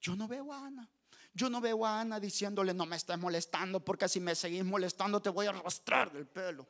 [0.00, 0.90] Yo no veo a Ana.
[1.38, 5.22] Yo no veo a Ana diciéndole, no me estés molestando, porque si me seguís molestando
[5.22, 6.66] te voy a arrastrar del pelo.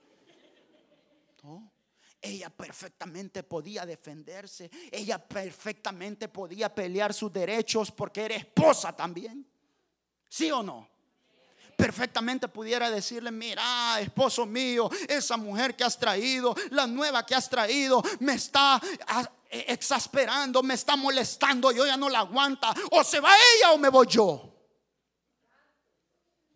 [2.20, 4.70] Ella perfectamente podía defenderse.
[4.92, 9.46] Ella perfectamente podía pelear sus derechos porque era esposa también.
[10.28, 10.86] ¿Sí o no?
[11.74, 17.48] Perfectamente pudiera decirle, mira, esposo mío, esa mujer que has traído, la nueva que has
[17.48, 18.78] traído, me está
[19.48, 22.74] exasperando, me está molestando, yo ya no la aguanta.
[22.90, 24.57] O se va ella o me voy yo.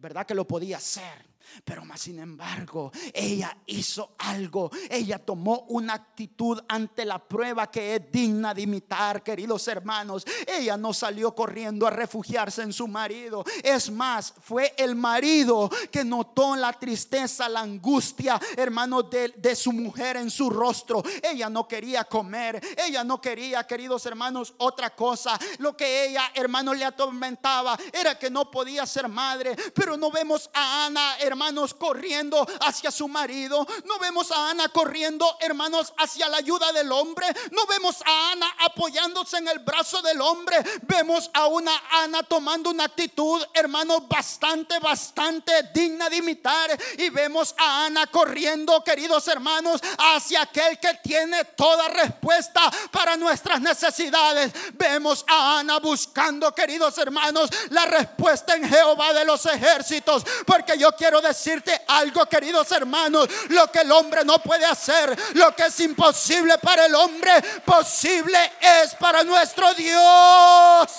[0.03, 1.32] ¿Verdad que lo podía hacer?
[1.65, 4.71] Pero más sin embargo, ella hizo algo.
[4.91, 10.25] Ella tomó una actitud ante la prueba que es digna de imitar, queridos hermanos.
[10.47, 13.45] Ella no salió corriendo a refugiarse en su marido.
[13.63, 19.73] Es más, fue el marido que notó la tristeza, la angustia, hermanos, de, de su
[19.73, 21.03] mujer en su rostro.
[21.23, 22.61] Ella no quería comer.
[22.77, 25.39] Ella no quería, queridos hermanos, otra cosa.
[25.59, 29.55] Lo que ella, hermanos, le atormentaba era que no podía ser madre.
[29.75, 33.67] Pero no vemos a Ana, hermano hermanos, corriendo hacia su marido.
[33.85, 37.27] No vemos a Ana corriendo, hermanos, hacia la ayuda del hombre.
[37.51, 40.57] No vemos a Ana apoyándose en el brazo del hombre.
[40.83, 46.71] Vemos a una Ana tomando una actitud, hermanos, bastante, bastante digna de imitar.
[46.97, 53.61] Y vemos a Ana corriendo, queridos hermanos, hacia aquel que tiene toda respuesta para nuestras
[53.61, 54.53] necesidades.
[54.75, 60.25] Vemos a Ana buscando, queridos hermanos, la respuesta en Jehová de los ejércitos.
[60.47, 63.29] Porque yo quiero decir decirte algo, queridos hermanos.
[63.49, 67.33] Lo que el hombre no puede hacer, lo que es imposible para el hombre,
[67.65, 70.91] posible es para nuestro Dios.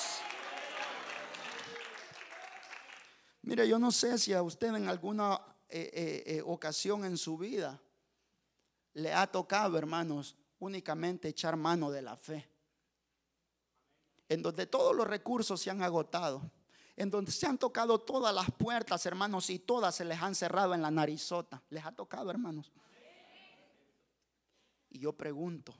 [3.43, 7.37] Mire, yo no sé si a usted en alguna eh, eh, eh, ocasión en su
[7.37, 7.79] vida
[8.93, 12.49] le ha tocado, hermanos, únicamente echar mano de la fe.
[14.29, 16.49] En donde todos los recursos se han agotado
[16.95, 20.73] en donde se han tocado todas las puertas, hermanos, y todas se les han cerrado
[20.73, 21.61] en la narizota.
[21.69, 22.71] Les ha tocado, hermanos.
[24.89, 25.73] Y yo pregunto,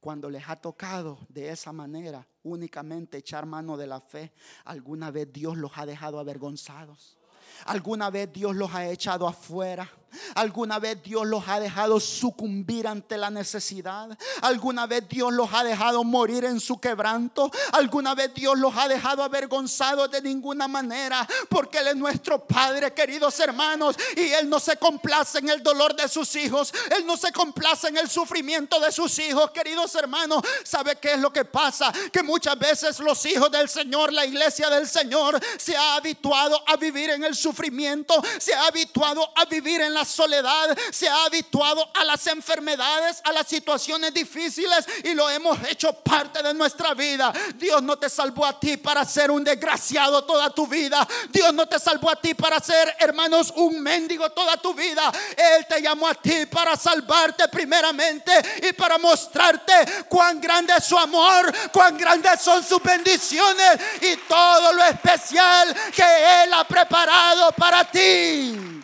[0.00, 4.32] cuando les ha tocado de esa manera únicamente echar mano de la fe,
[4.64, 7.18] ¿alguna vez Dios los ha dejado avergonzados?
[7.66, 9.90] ¿Alguna vez Dios los ha echado afuera?
[10.34, 14.16] ¿Alguna vez Dios los ha dejado sucumbir ante la necesidad?
[14.42, 17.50] ¿Alguna vez Dios los ha dejado morir en su quebranto?
[17.72, 21.26] ¿Alguna vez Dios los ha dejado avergonzados de ninguna manera?
[21.48, 25.94] Porque Él es nuestro Padre, queridos hermanos, y Él no se complace en el dolor
[25.94, 26.72] de sus hijos.
[26.96, 30.42] Él no se complace en el sufrimiento de sus hijos, queridos hermanos.
[30.64, 31.92] ¿Sabe qué es lo que pasa?
[32.12, 36.76] Que muchas veces los hijos del Señor, la iglesia del Señor, se ha habituado a
[36.76, 41.90] vivir en el sufrimiento, se ha habituado a vivir en la soledad, se ha habituado
[41.94, 47.32] a las enfermedades, a las situaciones difíciles y lo hemos hecho parte de nuestra vida.
[47.54, 51.06] Dios no te salvó a ti para ser un desgraciado toda tu vida.
[51.30, 55.12] Dios no te salvó a ti para ser, hermanos, un mendigo toda tu vida.
[55.36, 58.32] Él te llamó a ti para salvarte primeramente
[58.68, 59.72] y para mostrarte
[60.08, 66.44] cuán grande es su amor, cuán grandes son sus bendiciones y todo lo especial que
[66.44, 68.83] Él ha preparado para ti.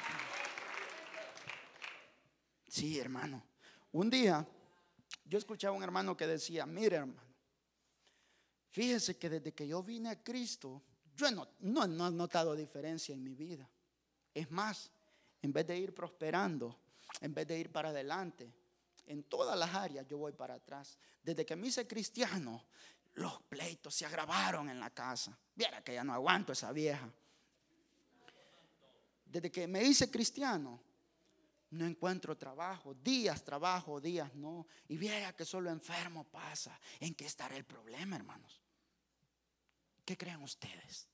[2.80, 3.42] Sí, hermano.
[3.92, 4.46] Un día
[5.26, 7.20] yo escuchaba a un hermano que decía, mire hermano,
[8.70, 10.82] fíjese que desde que yo vine a Cristo,
[11.14, 13.68] yo no, no, no he notado diferencia en mi vida.
[14.32, 14.90] Es más,
[15.42, 16.80] en vez de ir prosperando,
[17.20, 18.50] en vez de ir para adelante,
[19.04, 20.96] en todas las áreas yo voy para atrás.
[21.22, 22.64] Desde que me hice cristiano,
[23.16, 25.38] los pleitos se agravaron en la casa.
[25.54, 27.12] Viera que ya no aguanto esa vieja.
[29.26, 30.80] Desde que me hice cristiano,
[31.70, 34.66] no encuentro trabajo, días trabajo, días no.
[34.88, 36.78] Y vea que solo enfermo pasa.
[36.98, 38.60] ¿En qué estará el problema, hermanos?
[40.04, 41.08] ¿Qué creen ustedes?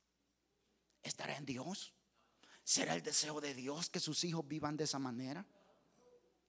[1.03, 1.92] ¿Estará en Dios?
[2.64, 5.47] ¿Será el deseo de Dios que sus hijos vivan de esa manera?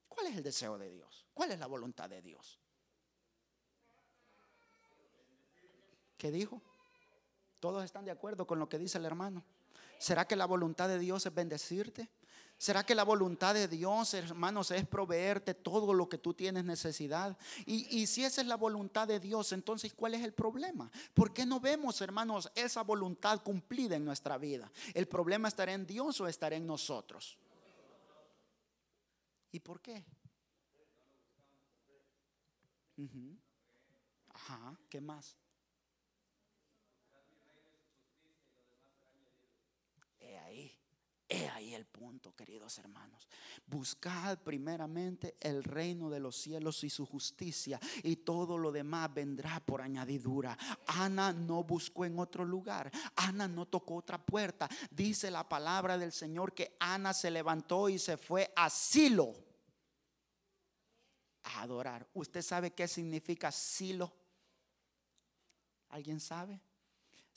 [0.07, 1.27] ¿Cuál es el deseo de Dios?
[1.33, 2.59] ¿Cuál es la voluntad de Dios?
[6.17, 6.61] ¿Qué dijo?
[7.59, 9.43] ¿Todos están de acuerdo con lo que dice el hermano?
[9.99, 12.09] ¿Será que la voluntad de Dios es bendecirte?
[12.57, 17.37] ¿Será que la voluntad de Dios, hermanos, es proveerte todo lo que tú tienes necesidad?
[17.67, 20.91] Y, si esa es la voluntad de Dios, entonces, ¿cuál es el problema?
[21.13, 24.71] ¿Por qué no vemos, hermanos, esa voluntad cumplida en nuestra vida?
[24.95, 27.37] ¿El problema estará en Dios o estará en nosotros?
[29.51, 30.03] ¿Y por qué?
[34.29, 35.37] Ajá, ¿qué más?
[41.29, 43.27] He ahí el punto, queridos hermanos.
[43.65, 49.59] Buscad primeramente el reino de los cielos y su justicia y todo lo demás vendrá
[49.59, 50.57] por añadidura.
[50.87, 52.89] Ana no buscó en otro lugar.
[53.17, 54.69] Ana no tocó otra puerta.
[54.89, 59.33] Dice la palabra del Señor que Ana se levantó y se fue a Silo
[61.43, 62.07] a adorar.
[62.13, 64.13] ¿Usted sabe qué significa Silo?
[65.89, 66.61] ¿Alguien sabe?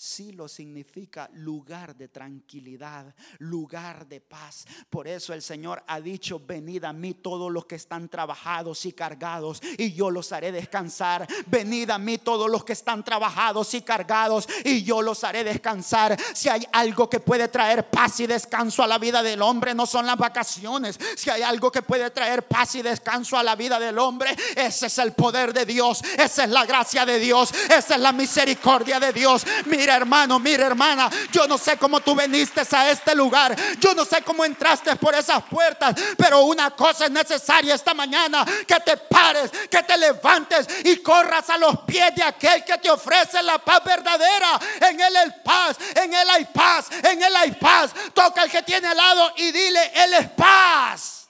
[0.02, 4.64] Silo significa lugar de tranquilidad, lugar de paz.
[4.88, 8.92] Por eso el Señor ha dicho, venid a mí todos los que están trabajados y
[8.92, 11.28] cargados y yo los haré descansar.
[11.48, 16.18] Venid a mí todos los que están trabajados y cargados y yo los haré descansar.
[16.32, 19.84] Si hay algo que puede traer paz y descanso a la vida del hombre, no
[19.84, 20.98] son las vacaciones.
[21.14, 24.86] Si hay algo que puede traer paz y descanso a la vida del hombre, ese
[24.86, 28.98] es el poder de Dios, esa es la gracia de Dios, esa es la misericordia
[28.98, 29.44] de Dios.
[29.66, 34.04] Mira hermano, mira hermana, yo no sé cómo tú viniste a este lugar, yo no
[34.04, 38.96] sé cómo entraste por esas puertas, pero una cosa es necesaria esta mañana, que te
[38.96, 43.58] pares, que te levantes y corras a los pies de aquel que te ofrece la
[43.58, 44.58] paz verdadera.
[44.80, 47.90] En él hay paz, en él hay paz, en él hay paz.
[48.14, 51.28] Toca el que tiene al lado y dile, él es paz.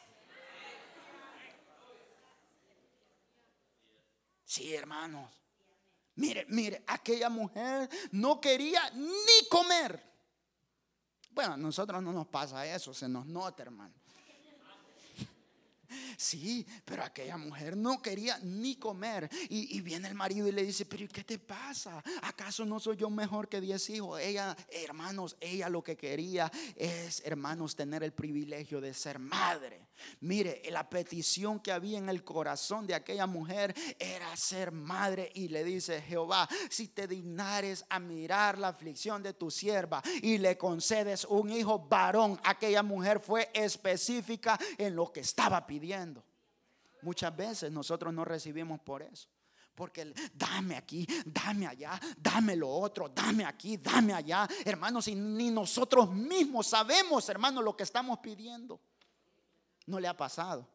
[4.44, 5.39] Sí, hermanos.
[6.20, 10.04] Mire, mire, aquella mujer no quería ni comer.
[11.30, 13.94] Bueno, a nosotros no nos pasa eso, se nos nota, hermano.
[16.16, 19.28] Sí, pero aquella mujer no quería ni comer.
[19.48, 22.02] Y, viene el marido y le dice, pero ¿qué te pasa?
[22.22, 24.20] ¿Acaso no soy yo mejor que diez hijos?
[24.20, 29.88] Ella, hermanos, ella lo que quería es, hermanos, tener el privilegio de ser madre.
[30.20, 35.30] Mire, la petición que había en el corazón de aquella mujer era ser madre.
[35.34, 40.38] Y le dice Jehová, si te dignares a mirar la aflicción de tu sierva y
[40.38, 45.79] le concedes un hijo varón, aquella mujer fue específica en lo que estaba pidiendo.
[47.02, 49.28] Muchas veces nosotros no recibimos por eso.
[49.74, 54.46] Porque dame aquí, dame allá, dame lo otro, dame aquí, dame allá.
[54.64, 58.80] Hermanos, y ni nosotros mismos sabemos, hermanos, lo que estamos pidiendo.
[59.86, 60.68] ¿No le ha pasado?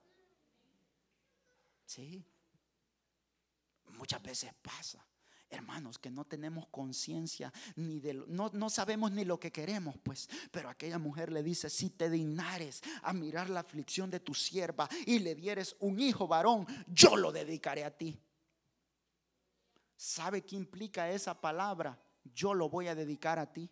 [1.86, 2.26] Sí.
[3.90, 5.06] Muchas veces pasa.
[5.56, 10.30] Hermanos, que no tenemos conciencia ni de no, no sabemos ni lo que queremos, pues.
[10.52, 14.88] Pero aquella mujer le dice: Si te dignares a mirar la aflicción de tu sierva
[15.06, 18.20] y le dieres un hijo varón, yo lo dedicaré a ti.
[19.96, 22.00] ¿Sabe qué implica esa palabra?
[22.34, 23.70] Yo lo voy a dedicar a ti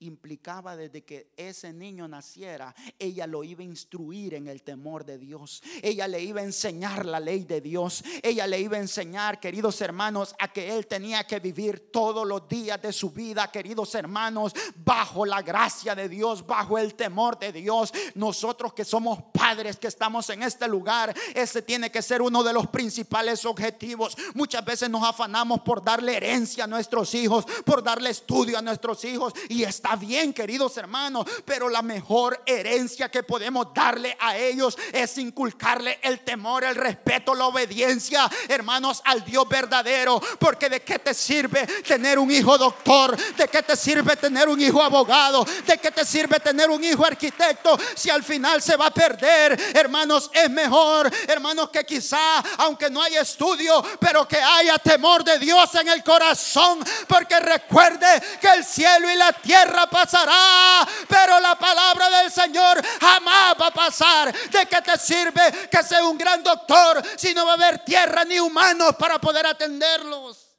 [0.00, 5.18] implicaba desde que ese niño naciera, ella lo iba a instruir en el temor de
[5.18, 5.62] Dios.
[5.82, 8.02] Ella le iba a enseñar la ley de Dios.
[8.22, 12.48] Ella le iba a enseñar, queridos hermanos, a que él tenía que vivir todos los
[12.48, 17.52] días de su vida, queridos hermanos, bajo la gracia de Dios, bajo el temor de
[17.52, 17.92] Dios.
[18.14, 22.52] Nosotros que somos padres, que estamos en este lugar, ese tiene que ser uno de
[22.52, 24.16] los principales objetivos.
[24.34, 29.04] Muchas veces nos afanamos por darle herencia a nuestros hijos, por darle estudio a nuestros
[29.04, 34.76] hijos y está bien, queridos hermanos, pero la mejor herencia que podemos darle a ellos
[34.92, 40.20] es inculcarle el temor, el respeto, la obediencia, hermanos, al Dios verdadero.
[40.38, 44.60] Porque de qué te sirve tener un hijo doctor, de qué te sirve tener un
[44.60, 48.86] hijo abogado, de qué te sirve tener un hijo arquitecto si al final se va
[48.86, 49.58] a perder.
[49.74, 55.38] Hermanos, es mejor, hermanos, que quizá, aunque no haya estudio, pero que haya temor de
[55.38, 56.80] Dios en el corazón.
[57.06, 58.06] Porque recuerde
[58.40, 63.70] que el cielo y la tierra pasará, pero la palabra del Señor jamás va a
[63.70, 64.32] pasar.
[64.32, 68.24] ¿De qué te sirve que sea un gran doctor si no va a haber tierra
[68.24, 70.56] ni humanos para poder atenderlos?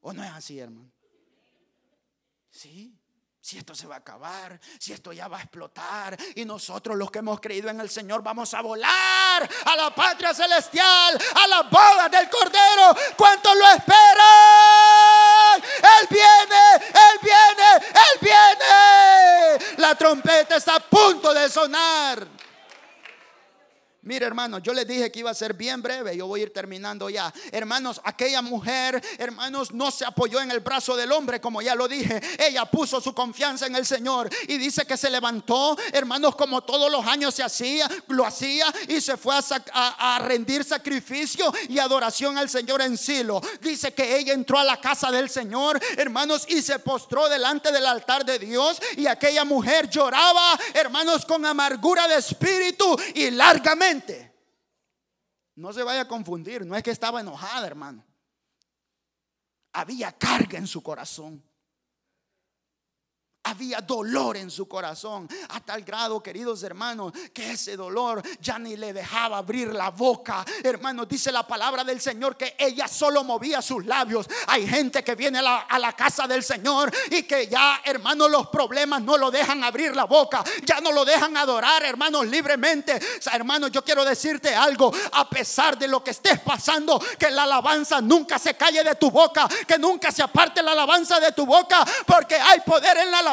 [0.00, 0.90] ¿O no es así, hermano?
[2.50, 2.98] Sí
[3.42, 7.10] si esto se va a acabar, si esto ya va a explotar y nosotros los
[7.10, 11.62] que hemos creído en el Señor vamos a volar a la patria celestial, a la
[11.62, 12.96] boda del Cordero.
[13.16, 14.71] ¿Cuántos lo esperan?
[16.00, 19.76] Él viene, Él viene, Él viene.
[19.78, 22.26] La trompeta está a punto de sonar.
[24.04, 26.16] Mire, hermanos, yo les dije que iba a ser bien breve.
[26.16, 27.32] Yo voy a ir terminando ya.
[27.52, 31.86] Hermanos, aquella mujer, hermanos, no se apoyó en el brazo del hombre, como ya lo
[31.86, 32.20] dije.
[32.36, 36.90] Ella puso su confianza en el Señor y dice que se levantó, hermanos, como todos
[36.90, 39.36] los años se hacía, lo hacía y se fue
[39.72, 43.40] a, rendir sacrificio y adoración al Señor en Silo.
[43.60, 47.86] Dice que ella entró a la casa del Señor, hermanos, y se postró delante del
[47.86, 48.82] altar de Dios.
[48.96, 53.91] Y aquella mujer lloraba, hermanos, con amargura de espíritu y largamente
[55.54, 58.04] no se vaya a confundir, no es que estaba enojada, hermano.
[59.72, 61.42] Había carga en su corazón.
[63.44, 68.76] Había dolor en su corazón a tal grado, queridos hermanos, que ese dolor ya ni
[68.76, 70.44] le dejaba abrir la boca.
[70.62, 74.28] Hermanos, dice la palabra del Señor que ella solo movía sus labios.
[74.46, 79.02] Hay gente que viene a la, casa del Señor y que ya, hermanos, los problemas
[79.02, 83.00] no lo dejan abrir la boca, ya no lo dejan adorar, hermanos, libremente.
[83.32, 88.00] hermanos, yo quiero decirte algo, a pesar de lo que estés pasando, que la alabanza
[88.00, 91.84] nunca se calle de tu boca, que nunca se aparte la alabanza de tu boca,
[92.06, 93.31] porque hay poder en la alabanza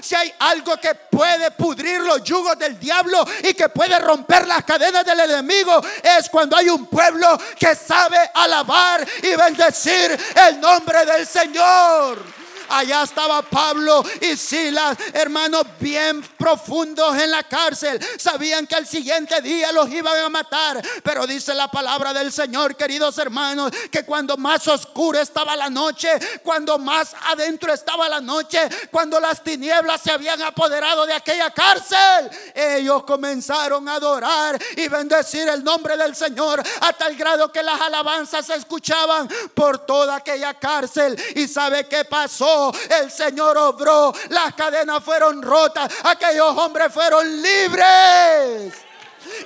[0.00, 4.64] si hay algo que puede pudrir los yugos del diablo y que puede romper las
[4.64, 10.18] cadenas del enemigo, es cuando hay un pueblo que sabe alabar y bendecir
[10.48, 12.37] el nombre del Señor.
[12.68, 17.98] Allá estaba Pablo y Silas, hermanos, bien profundos en la cárcel.
[18.18, 20.82] Sabían que el siguiente día los iban a matar.
[21.02, 26.10] Pero dice la palabra del Señor, queridos hermanos, que cuando más oscura estaba la noche,
[26.42, 28.60] cuando más adentro estaba la noche,
[28.90, 35.48] cuando las tinieblas se habían apoderado de aquella cárcel, ellos comenzaron a adorar y bendecir
[35.48, 40.54] el nombre del Señor a tal grado que las alabanzas se escuchaban por toda aquella
[40.54, 41.16] cárcel.
[41.34, 42.57] ¿Y sabe qué pasó?
[43.00, 48.74] El Señor obró, las cadenas fueron rotas, aquellos hombres fueron libres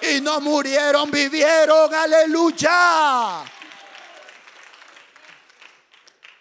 [0.03, 3.45] y no murieron, vivieron, aleluya.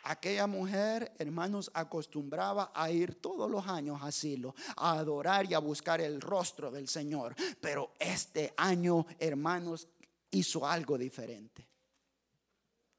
[0.03, 5.59] Aquella mujer, hermanos, acostumbraba a ir todos los años a asilo, a adorar y a
[5.59, 7.35] buscar el rostro del Señor.
[7.61, 9.87] Pero este año, hermanos,
[10.31, 11.65] hizo algo diferente.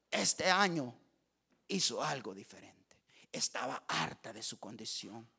[0.09, 0.93] Este año
[1.67, 2.72] hizo algo diferente
[3.33, 5.29] estaba harta de su condición.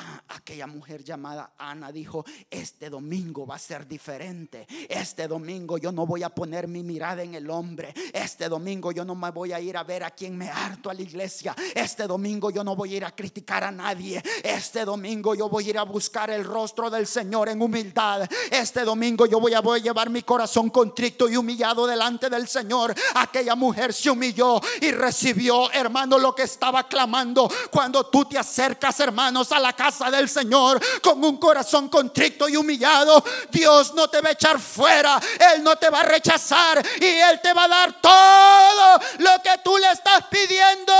[0.00, 4.64] Ah, aquella mujer llamada Ana dijo, este domingo va a ser diferente.
[4.88, 7.92] Este domingo yo no voy a poner mi mirada en el hombre.
[8.12, 10.94] Este domingo yo no me voy a ir a ver a quien me harto a
[10.94, 11.52] la iglesia.
[11.74, 14.22] Este domingo yo no voy a ir a criticar a nadie.
[14.44, 18.28] Este domingo yo voy a ir a buscar el rostro del Señor en humildad.
[18.52, 22.46] Este domingo yo voy a, voy a llevar mi corazón contrito y humillado delante del
[22.46, 22.94] Señor.
[23.16, 27.50] Aquella mujer se humilló y recibió, hermano, lo que estaba clamando.
[27.72, 32.46] Cuando tú te acercas, hermanos, a la casa casa del Señor con un corazón contrito
[32.46, 35.18] y humillado, Dios no te va a echar fuera,
[35.54, 39.58] Él no te va a rechazar y Él te va a dar todo lo que
[39.64, 40.92] tú le estás pidiendo.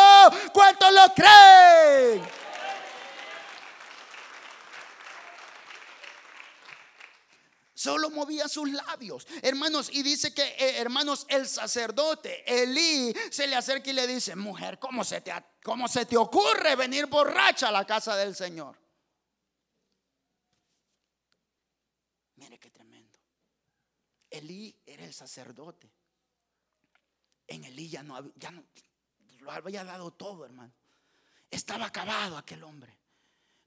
[0.55, 2.38] ¿Cuántos lo creen?
[7.79, 13.55] Solo movía sus labios, hermanos, y dice que, eh, hermanos, el sacerdote Elí se le
[13.55, 17.71] acerca y le dice, mujer, ¿cómo se, te, ¿cómo se te ocurre venir borracha a
[17.71, 18.77] la casa del Señor?
[22.35, 23.17] Mire qué tremendo.
[24.29, 25.89] Elí era el sacerdote.
[27.47, 28.65] En Elí ya no, ya no
[29.39, 30.75] lo había dado todo, hermano.
[31.49, 32.99] Estaba acabado aquel hombre.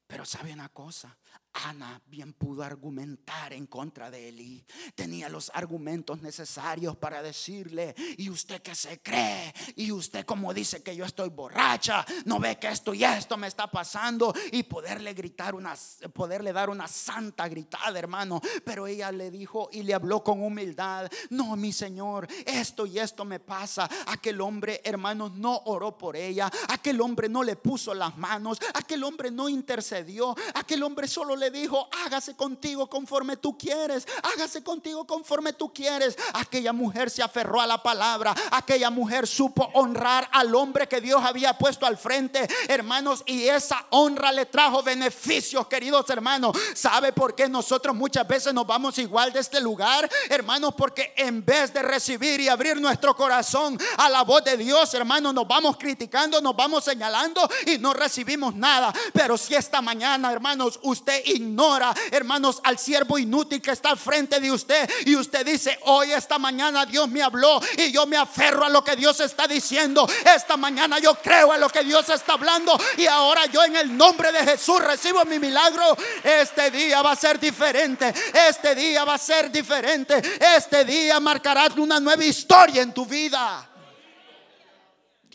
[0.05, 1.18] Pero sabe una cosa,
[1.53, 4.65] Ana bien pudo argumentar en contra de Eli.
[4.95, 9.53] Tenía los argumentos necesarios para decirle, ¿y usted qué se cree?
[9.75, 12.05] ¿Y usted como dice que yo estoy borracha?
[12.25, 14.33] ¿No ve que esto y esto me está pasando?
[14.51, 15.75] Y poderle gritar una,
[16.13, 18.41] poderle dar una santa gritada, hermano.
[18.63, 23.25] Pero ella le dijo y le habló con humildad, no, mi Señor, esto y esto
[23.25, 23.89] me pasa.
[24.07, 26.49] Aquel hombre, hermano, no oró por ella.
[26.69, 28.57] Aquel hombre no le puso las manos.
[28.73, 30.35] Aquel hombre no intercedió.
[30.53, 36.15] Aquel hombre solo le dijo, hágase contigo conforme tú quieres, hágase contigo conforme tú quieres.
[36.33, 41.19] Aquella mujer se aferró a la palabra, aquella mujer supo honrar al hombre que Dios
[41.23, 46.55] había puesto al frente, hermanos, y esa honra le trajo beneficios, queridos hermanos.
[46.75, 50.75] ¿Sabe por qué nosotros muchas veces nos vamos igual de este lugar, hermanos?
[50.77, 55.33] Porque en vez de recibir y abrir nuestro corazón a la voz de Dios, hermanos,
[55.33, 58.93] nos vamos criticando, nos vamos señalando y no recibimos nada.
[59.11, 64.39] Pero si esta mañana, hermanos, usted ignora, hermanos, al siervo inútil que está al frente
[64.39, 68.65] de usted y usted dice, hoy esta mañana Dios me habló y yo me aferro
[68.65, 70.07] a lo que Dios está diciendo.
[70.36, 73.95] Esta mañana yo creo en lo que Dios está hablando y ahora yo en el
[73.95, 75.97] nombre de Jesús recibo mi milagro.
[76.23, 78.13] Este día va a ser diferente.
[78.47, 80.21] Este día va a ser diferente.
[80.55, 83.70] Este día marcará una nueva historia en tu vida.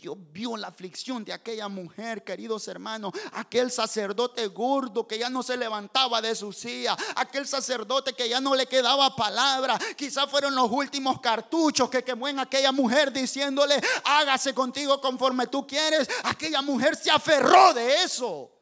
[0.07, 5.43] Dios vio la aflicción de aquella mujer, queridos hermanos, aquel sacerdote gordo que ya no
[5.43, 10.55] se levantaba de su silla, aquel sacerdote que ya no le quedaba palabra, quizás fueron
[10.55, 16.07] los últimos cartuchos que quemó en aquella mujer diciéndole, hágase contigo conforme tú quieres.
[16.23, 18.56] Aquella mujer se aferró de eso.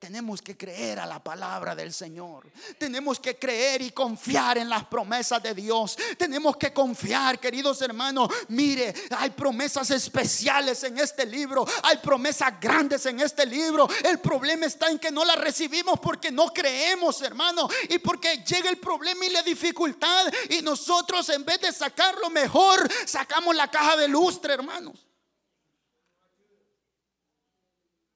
[0.00, 2.50] Tenemos que creer a la palabra del Señor.
[2.78, 5.94] Tenemos que creer y confiar en las promesas de Dios.
[6.16, 8.30] Tenemos que confiar, queridos hermanos.
[8.48, 11.66] Mire, hay promesas especiales en este libro.
[11.82, 13.86] Hay promesas grandes en este libro.
[14.02, 17.68] El problema está en que no las recibimos porque no creemos, hermano.
[17.90, 20.32] Y porque llega el problema y la dificultad.
[20.48, 25.06] Y nosotros en vez de sacarlo mejor, sacamos la caja de lustre, hermanos.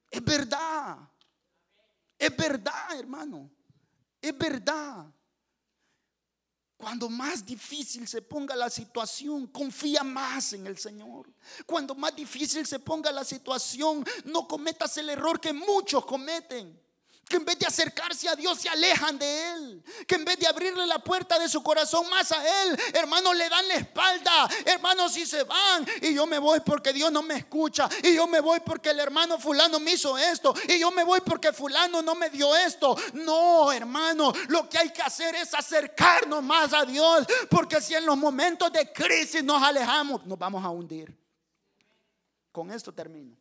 [0.09, 0.97] Es verdad.
[2.25, 3.51] Es verdad, hermano.
[4.19, 5.05] Es verdad.
[6.77, 11.31] Cuando más difícil se ponga la situación, confía más en el Señor.
[11.65, 16.84] Cuando más difícil se ponga la situación, no cometas el error que muchos cometen
[17.27, 20.47] que en vez de acercarse a Dios se alejan de Él, que en vez de
[20.47, 25.13] abrirle la puerta de su corazón más a Él, hermanos, le dan la espalda, hermanos,
[25.13, 28.41] si se van y yo me voy porque Dios no me escucha, y yo me
[28.41, 32.15] voy porque el hermano fulano me hizo esto, y yo me voy porque fulano no
[32.15, 32.95] me dio esto.
[33.13, 38.05] No, hermano, lo que hay que hacer es acercarnos más a Dios, porque si en
[38.05, 41.15] los momentos de crisis nos alejamos, nos vamos a hundir.
[42.51, 43.35] Con esto termino.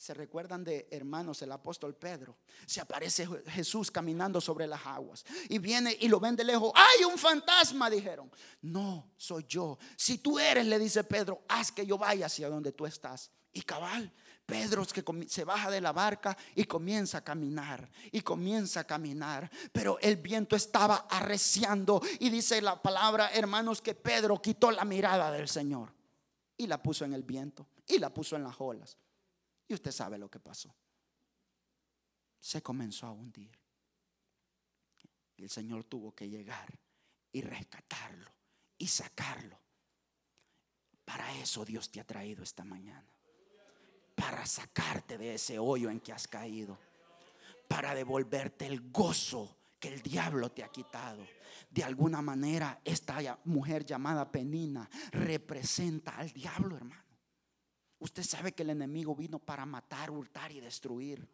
[0.00, 2.38] Se recuerdan de hermanos, el apóstol Pedro.
[2.64, 5.26] Se aparece Jesús caminando sobre las aguas.
[5.50, 6.72] Y viene y lo ven de lejos.
[6.74, 7.90] ¡Hay un fantasma!
[7.90, 8.32] Dijeron.
[8.62, 9.78] No, soy yo.
[9.96, 13.30] Si tú eres, le dice Pedro, haz que yo vaya hacia donde tú estás.
[13.52, 14.10] Y cabal,
[14.46, 17.86] Pedro que se baja de la barca y comienza a caminar.
[18.10, 19.50] Y comienza a caminar.
[19.70, 22.00] Pero el viento estaba arreciando.
[22.20, 25.92] Y dice la palabra, hermanos, que Pedro quitó la mirada del Señor.
[26.56, 27.66] Y la puso en el viento.
[27.86, 28.96] Y la puso en las olas.
[29.70, 30.74] Y usted sabe lo que pasó.
[32.40, 33.56] Se comenzó a hundir.
[35.36, 36.76] Y el Señor tuvo que llegar
[37.30, 38.32] y rescatarlo
[38.76, 39.56] y sacarlo.
[41.04, 43.06] Para eso Dios te ha traído esta mañana.
[44.16, 46.76] Para sacarte de ese hoyo en que has caído.
[47.68, 51.24] Para devolverte el gozo que el diablo te ha quitado.
[51.70, 57.09] De alguna manera, esta mujer llamada Penina representa al diablo, hermano.
[58.00, 61.26] Usted sabe que el enemigo vino para matar, hurtar y destruir.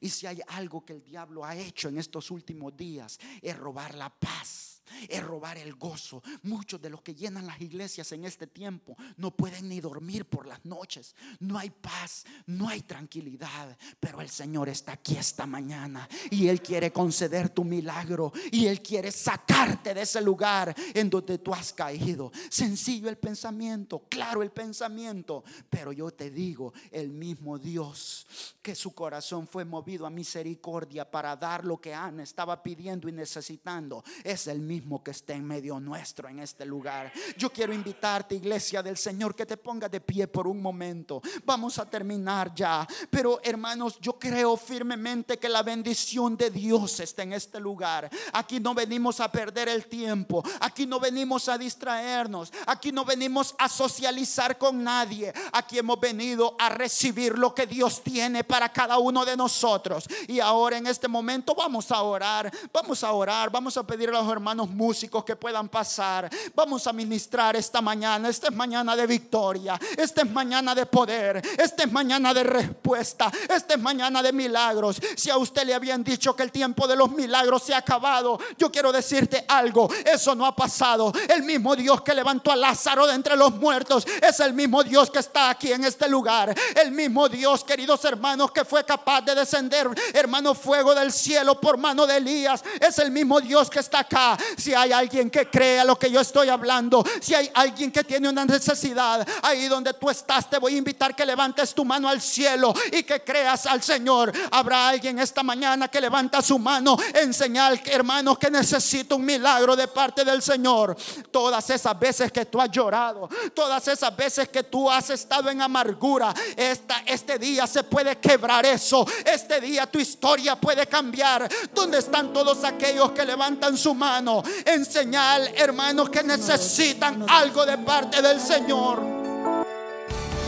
[0.00, 3.94] Y si hay algo que el diablo ha hecho en estos últimos días es robar
[3.94, 4.75] la paz
[5.08, 6.22] es robar el gozo.
[6.42, 10.46] Muchos de los que llenan las iglesias en este tiempo no pueden ni dormir por
[10.46, 11.14] las noches.
[11.40, 13.76] No hay paz, no hay tranquilidad.
[14.00, 18.82] Pero el Señor está aquí esta mañana y Él quiere conceder tu milagro y Él
[18.82, 22.30] quiere sacarte de ese lugar en donde tú has caído.
[22.50, 25.44] Sencillo el pensamiento, claro el pensamiento.
[25.70, 28.26] Pero yo te digo, el mismo Dios
[28.62, 33.12] que su corazón fue movido a misericordia para dar lo que Ana estaba pidiendo y
[33.12, 37.12] necesitando, es el mismo que esté en medio nuestro en este lugar.
[37.36, 41.20] Yo quiero invitarte, iglesia del Señor, que te ponga de pie por un momento.
[41.44, 42.86] Vamos a terminar ya.
[43.10, 48.10] Pero hermanos, yo creo firmemente que la bendición de Dios está en este lugar.
[48.32, 50.42] Aquí no venimos a perder el tiempo.
[50.60, 52.52] Aquí no venimos a distraernos.
[52.66, 55.32] Aquí no venimos a socializar con nadie.
[55.52, 60.06] Aquí hemos venido a recibir lo que Dios tiene para cada uno de nosotros.
[60.28, 62.52] Y ahora en este momento vamos a orar.
[62.72, 63.50] Vamos a orar.
[63.50, 64.26] Vamos a pedir a los
[64.68, 66.30] músicos que puedan pasar.
[66.54, 68.28] Vamos a ministrar esta mañana.
[68.28, 69.78] Esta es mañana de victoria.
[69.96, 71.42] Esta es mañana de poder.
[71.58, 73.30] Esta es mañana de respuesta.
[73.48, 75.00] Esta es mañana de milagros.
[75.16, 78.38] Si a usted le habían dicho que el tiempo de los milagros se ha acabado,
[78.58, 79.88] yo quiero decirte algo.
[80.04, 81.12] Eso no ha pasado.
[81.28, 85.10] El mismo Dios que levantó a Lázaro de entre los muertos es el mismo Dios
[85.10, 86.54] que está aquí en este lugar.
[86.74, 91.76] El mismo Dios, queridos hermanos, que fue capaz de descender, hermano, fuego del cielo por
[91.76, 92.62] mano de Elías.
[92.80, 94.36] Es el mismo Dios que está acá.
[94.56, 98.28] Si hay alguien que crea lo que yo estoy hablando, si hay alguien que tiene
[98.28, 102.20] una necesidad, ahí donde tú estás, te voy a invitar que levantes tu mano al
[102.20, 104.32] cielo y que creas al Señor.
[104.50, 109.76] Habrá alguien esta mañana que levanta su mano en señal, hermanos, que necesita un milagro
[109.76, 110.96] de parte del Señor.
[111.30, 115.60] Todas esas veces que tú has llorado, todas esas veces que tú has estado en
[115.60, 119.06] amargura, esta, este día se puede quebrar eso.
[119.24, 121.48] Este día tu historia puede cambiar.
[121.74, 127.78] ¿Dónde están todos aquellos que levantan su mano en señal, hermanos, que necesitan algo de
[127.78, 129.02] parte del Señor.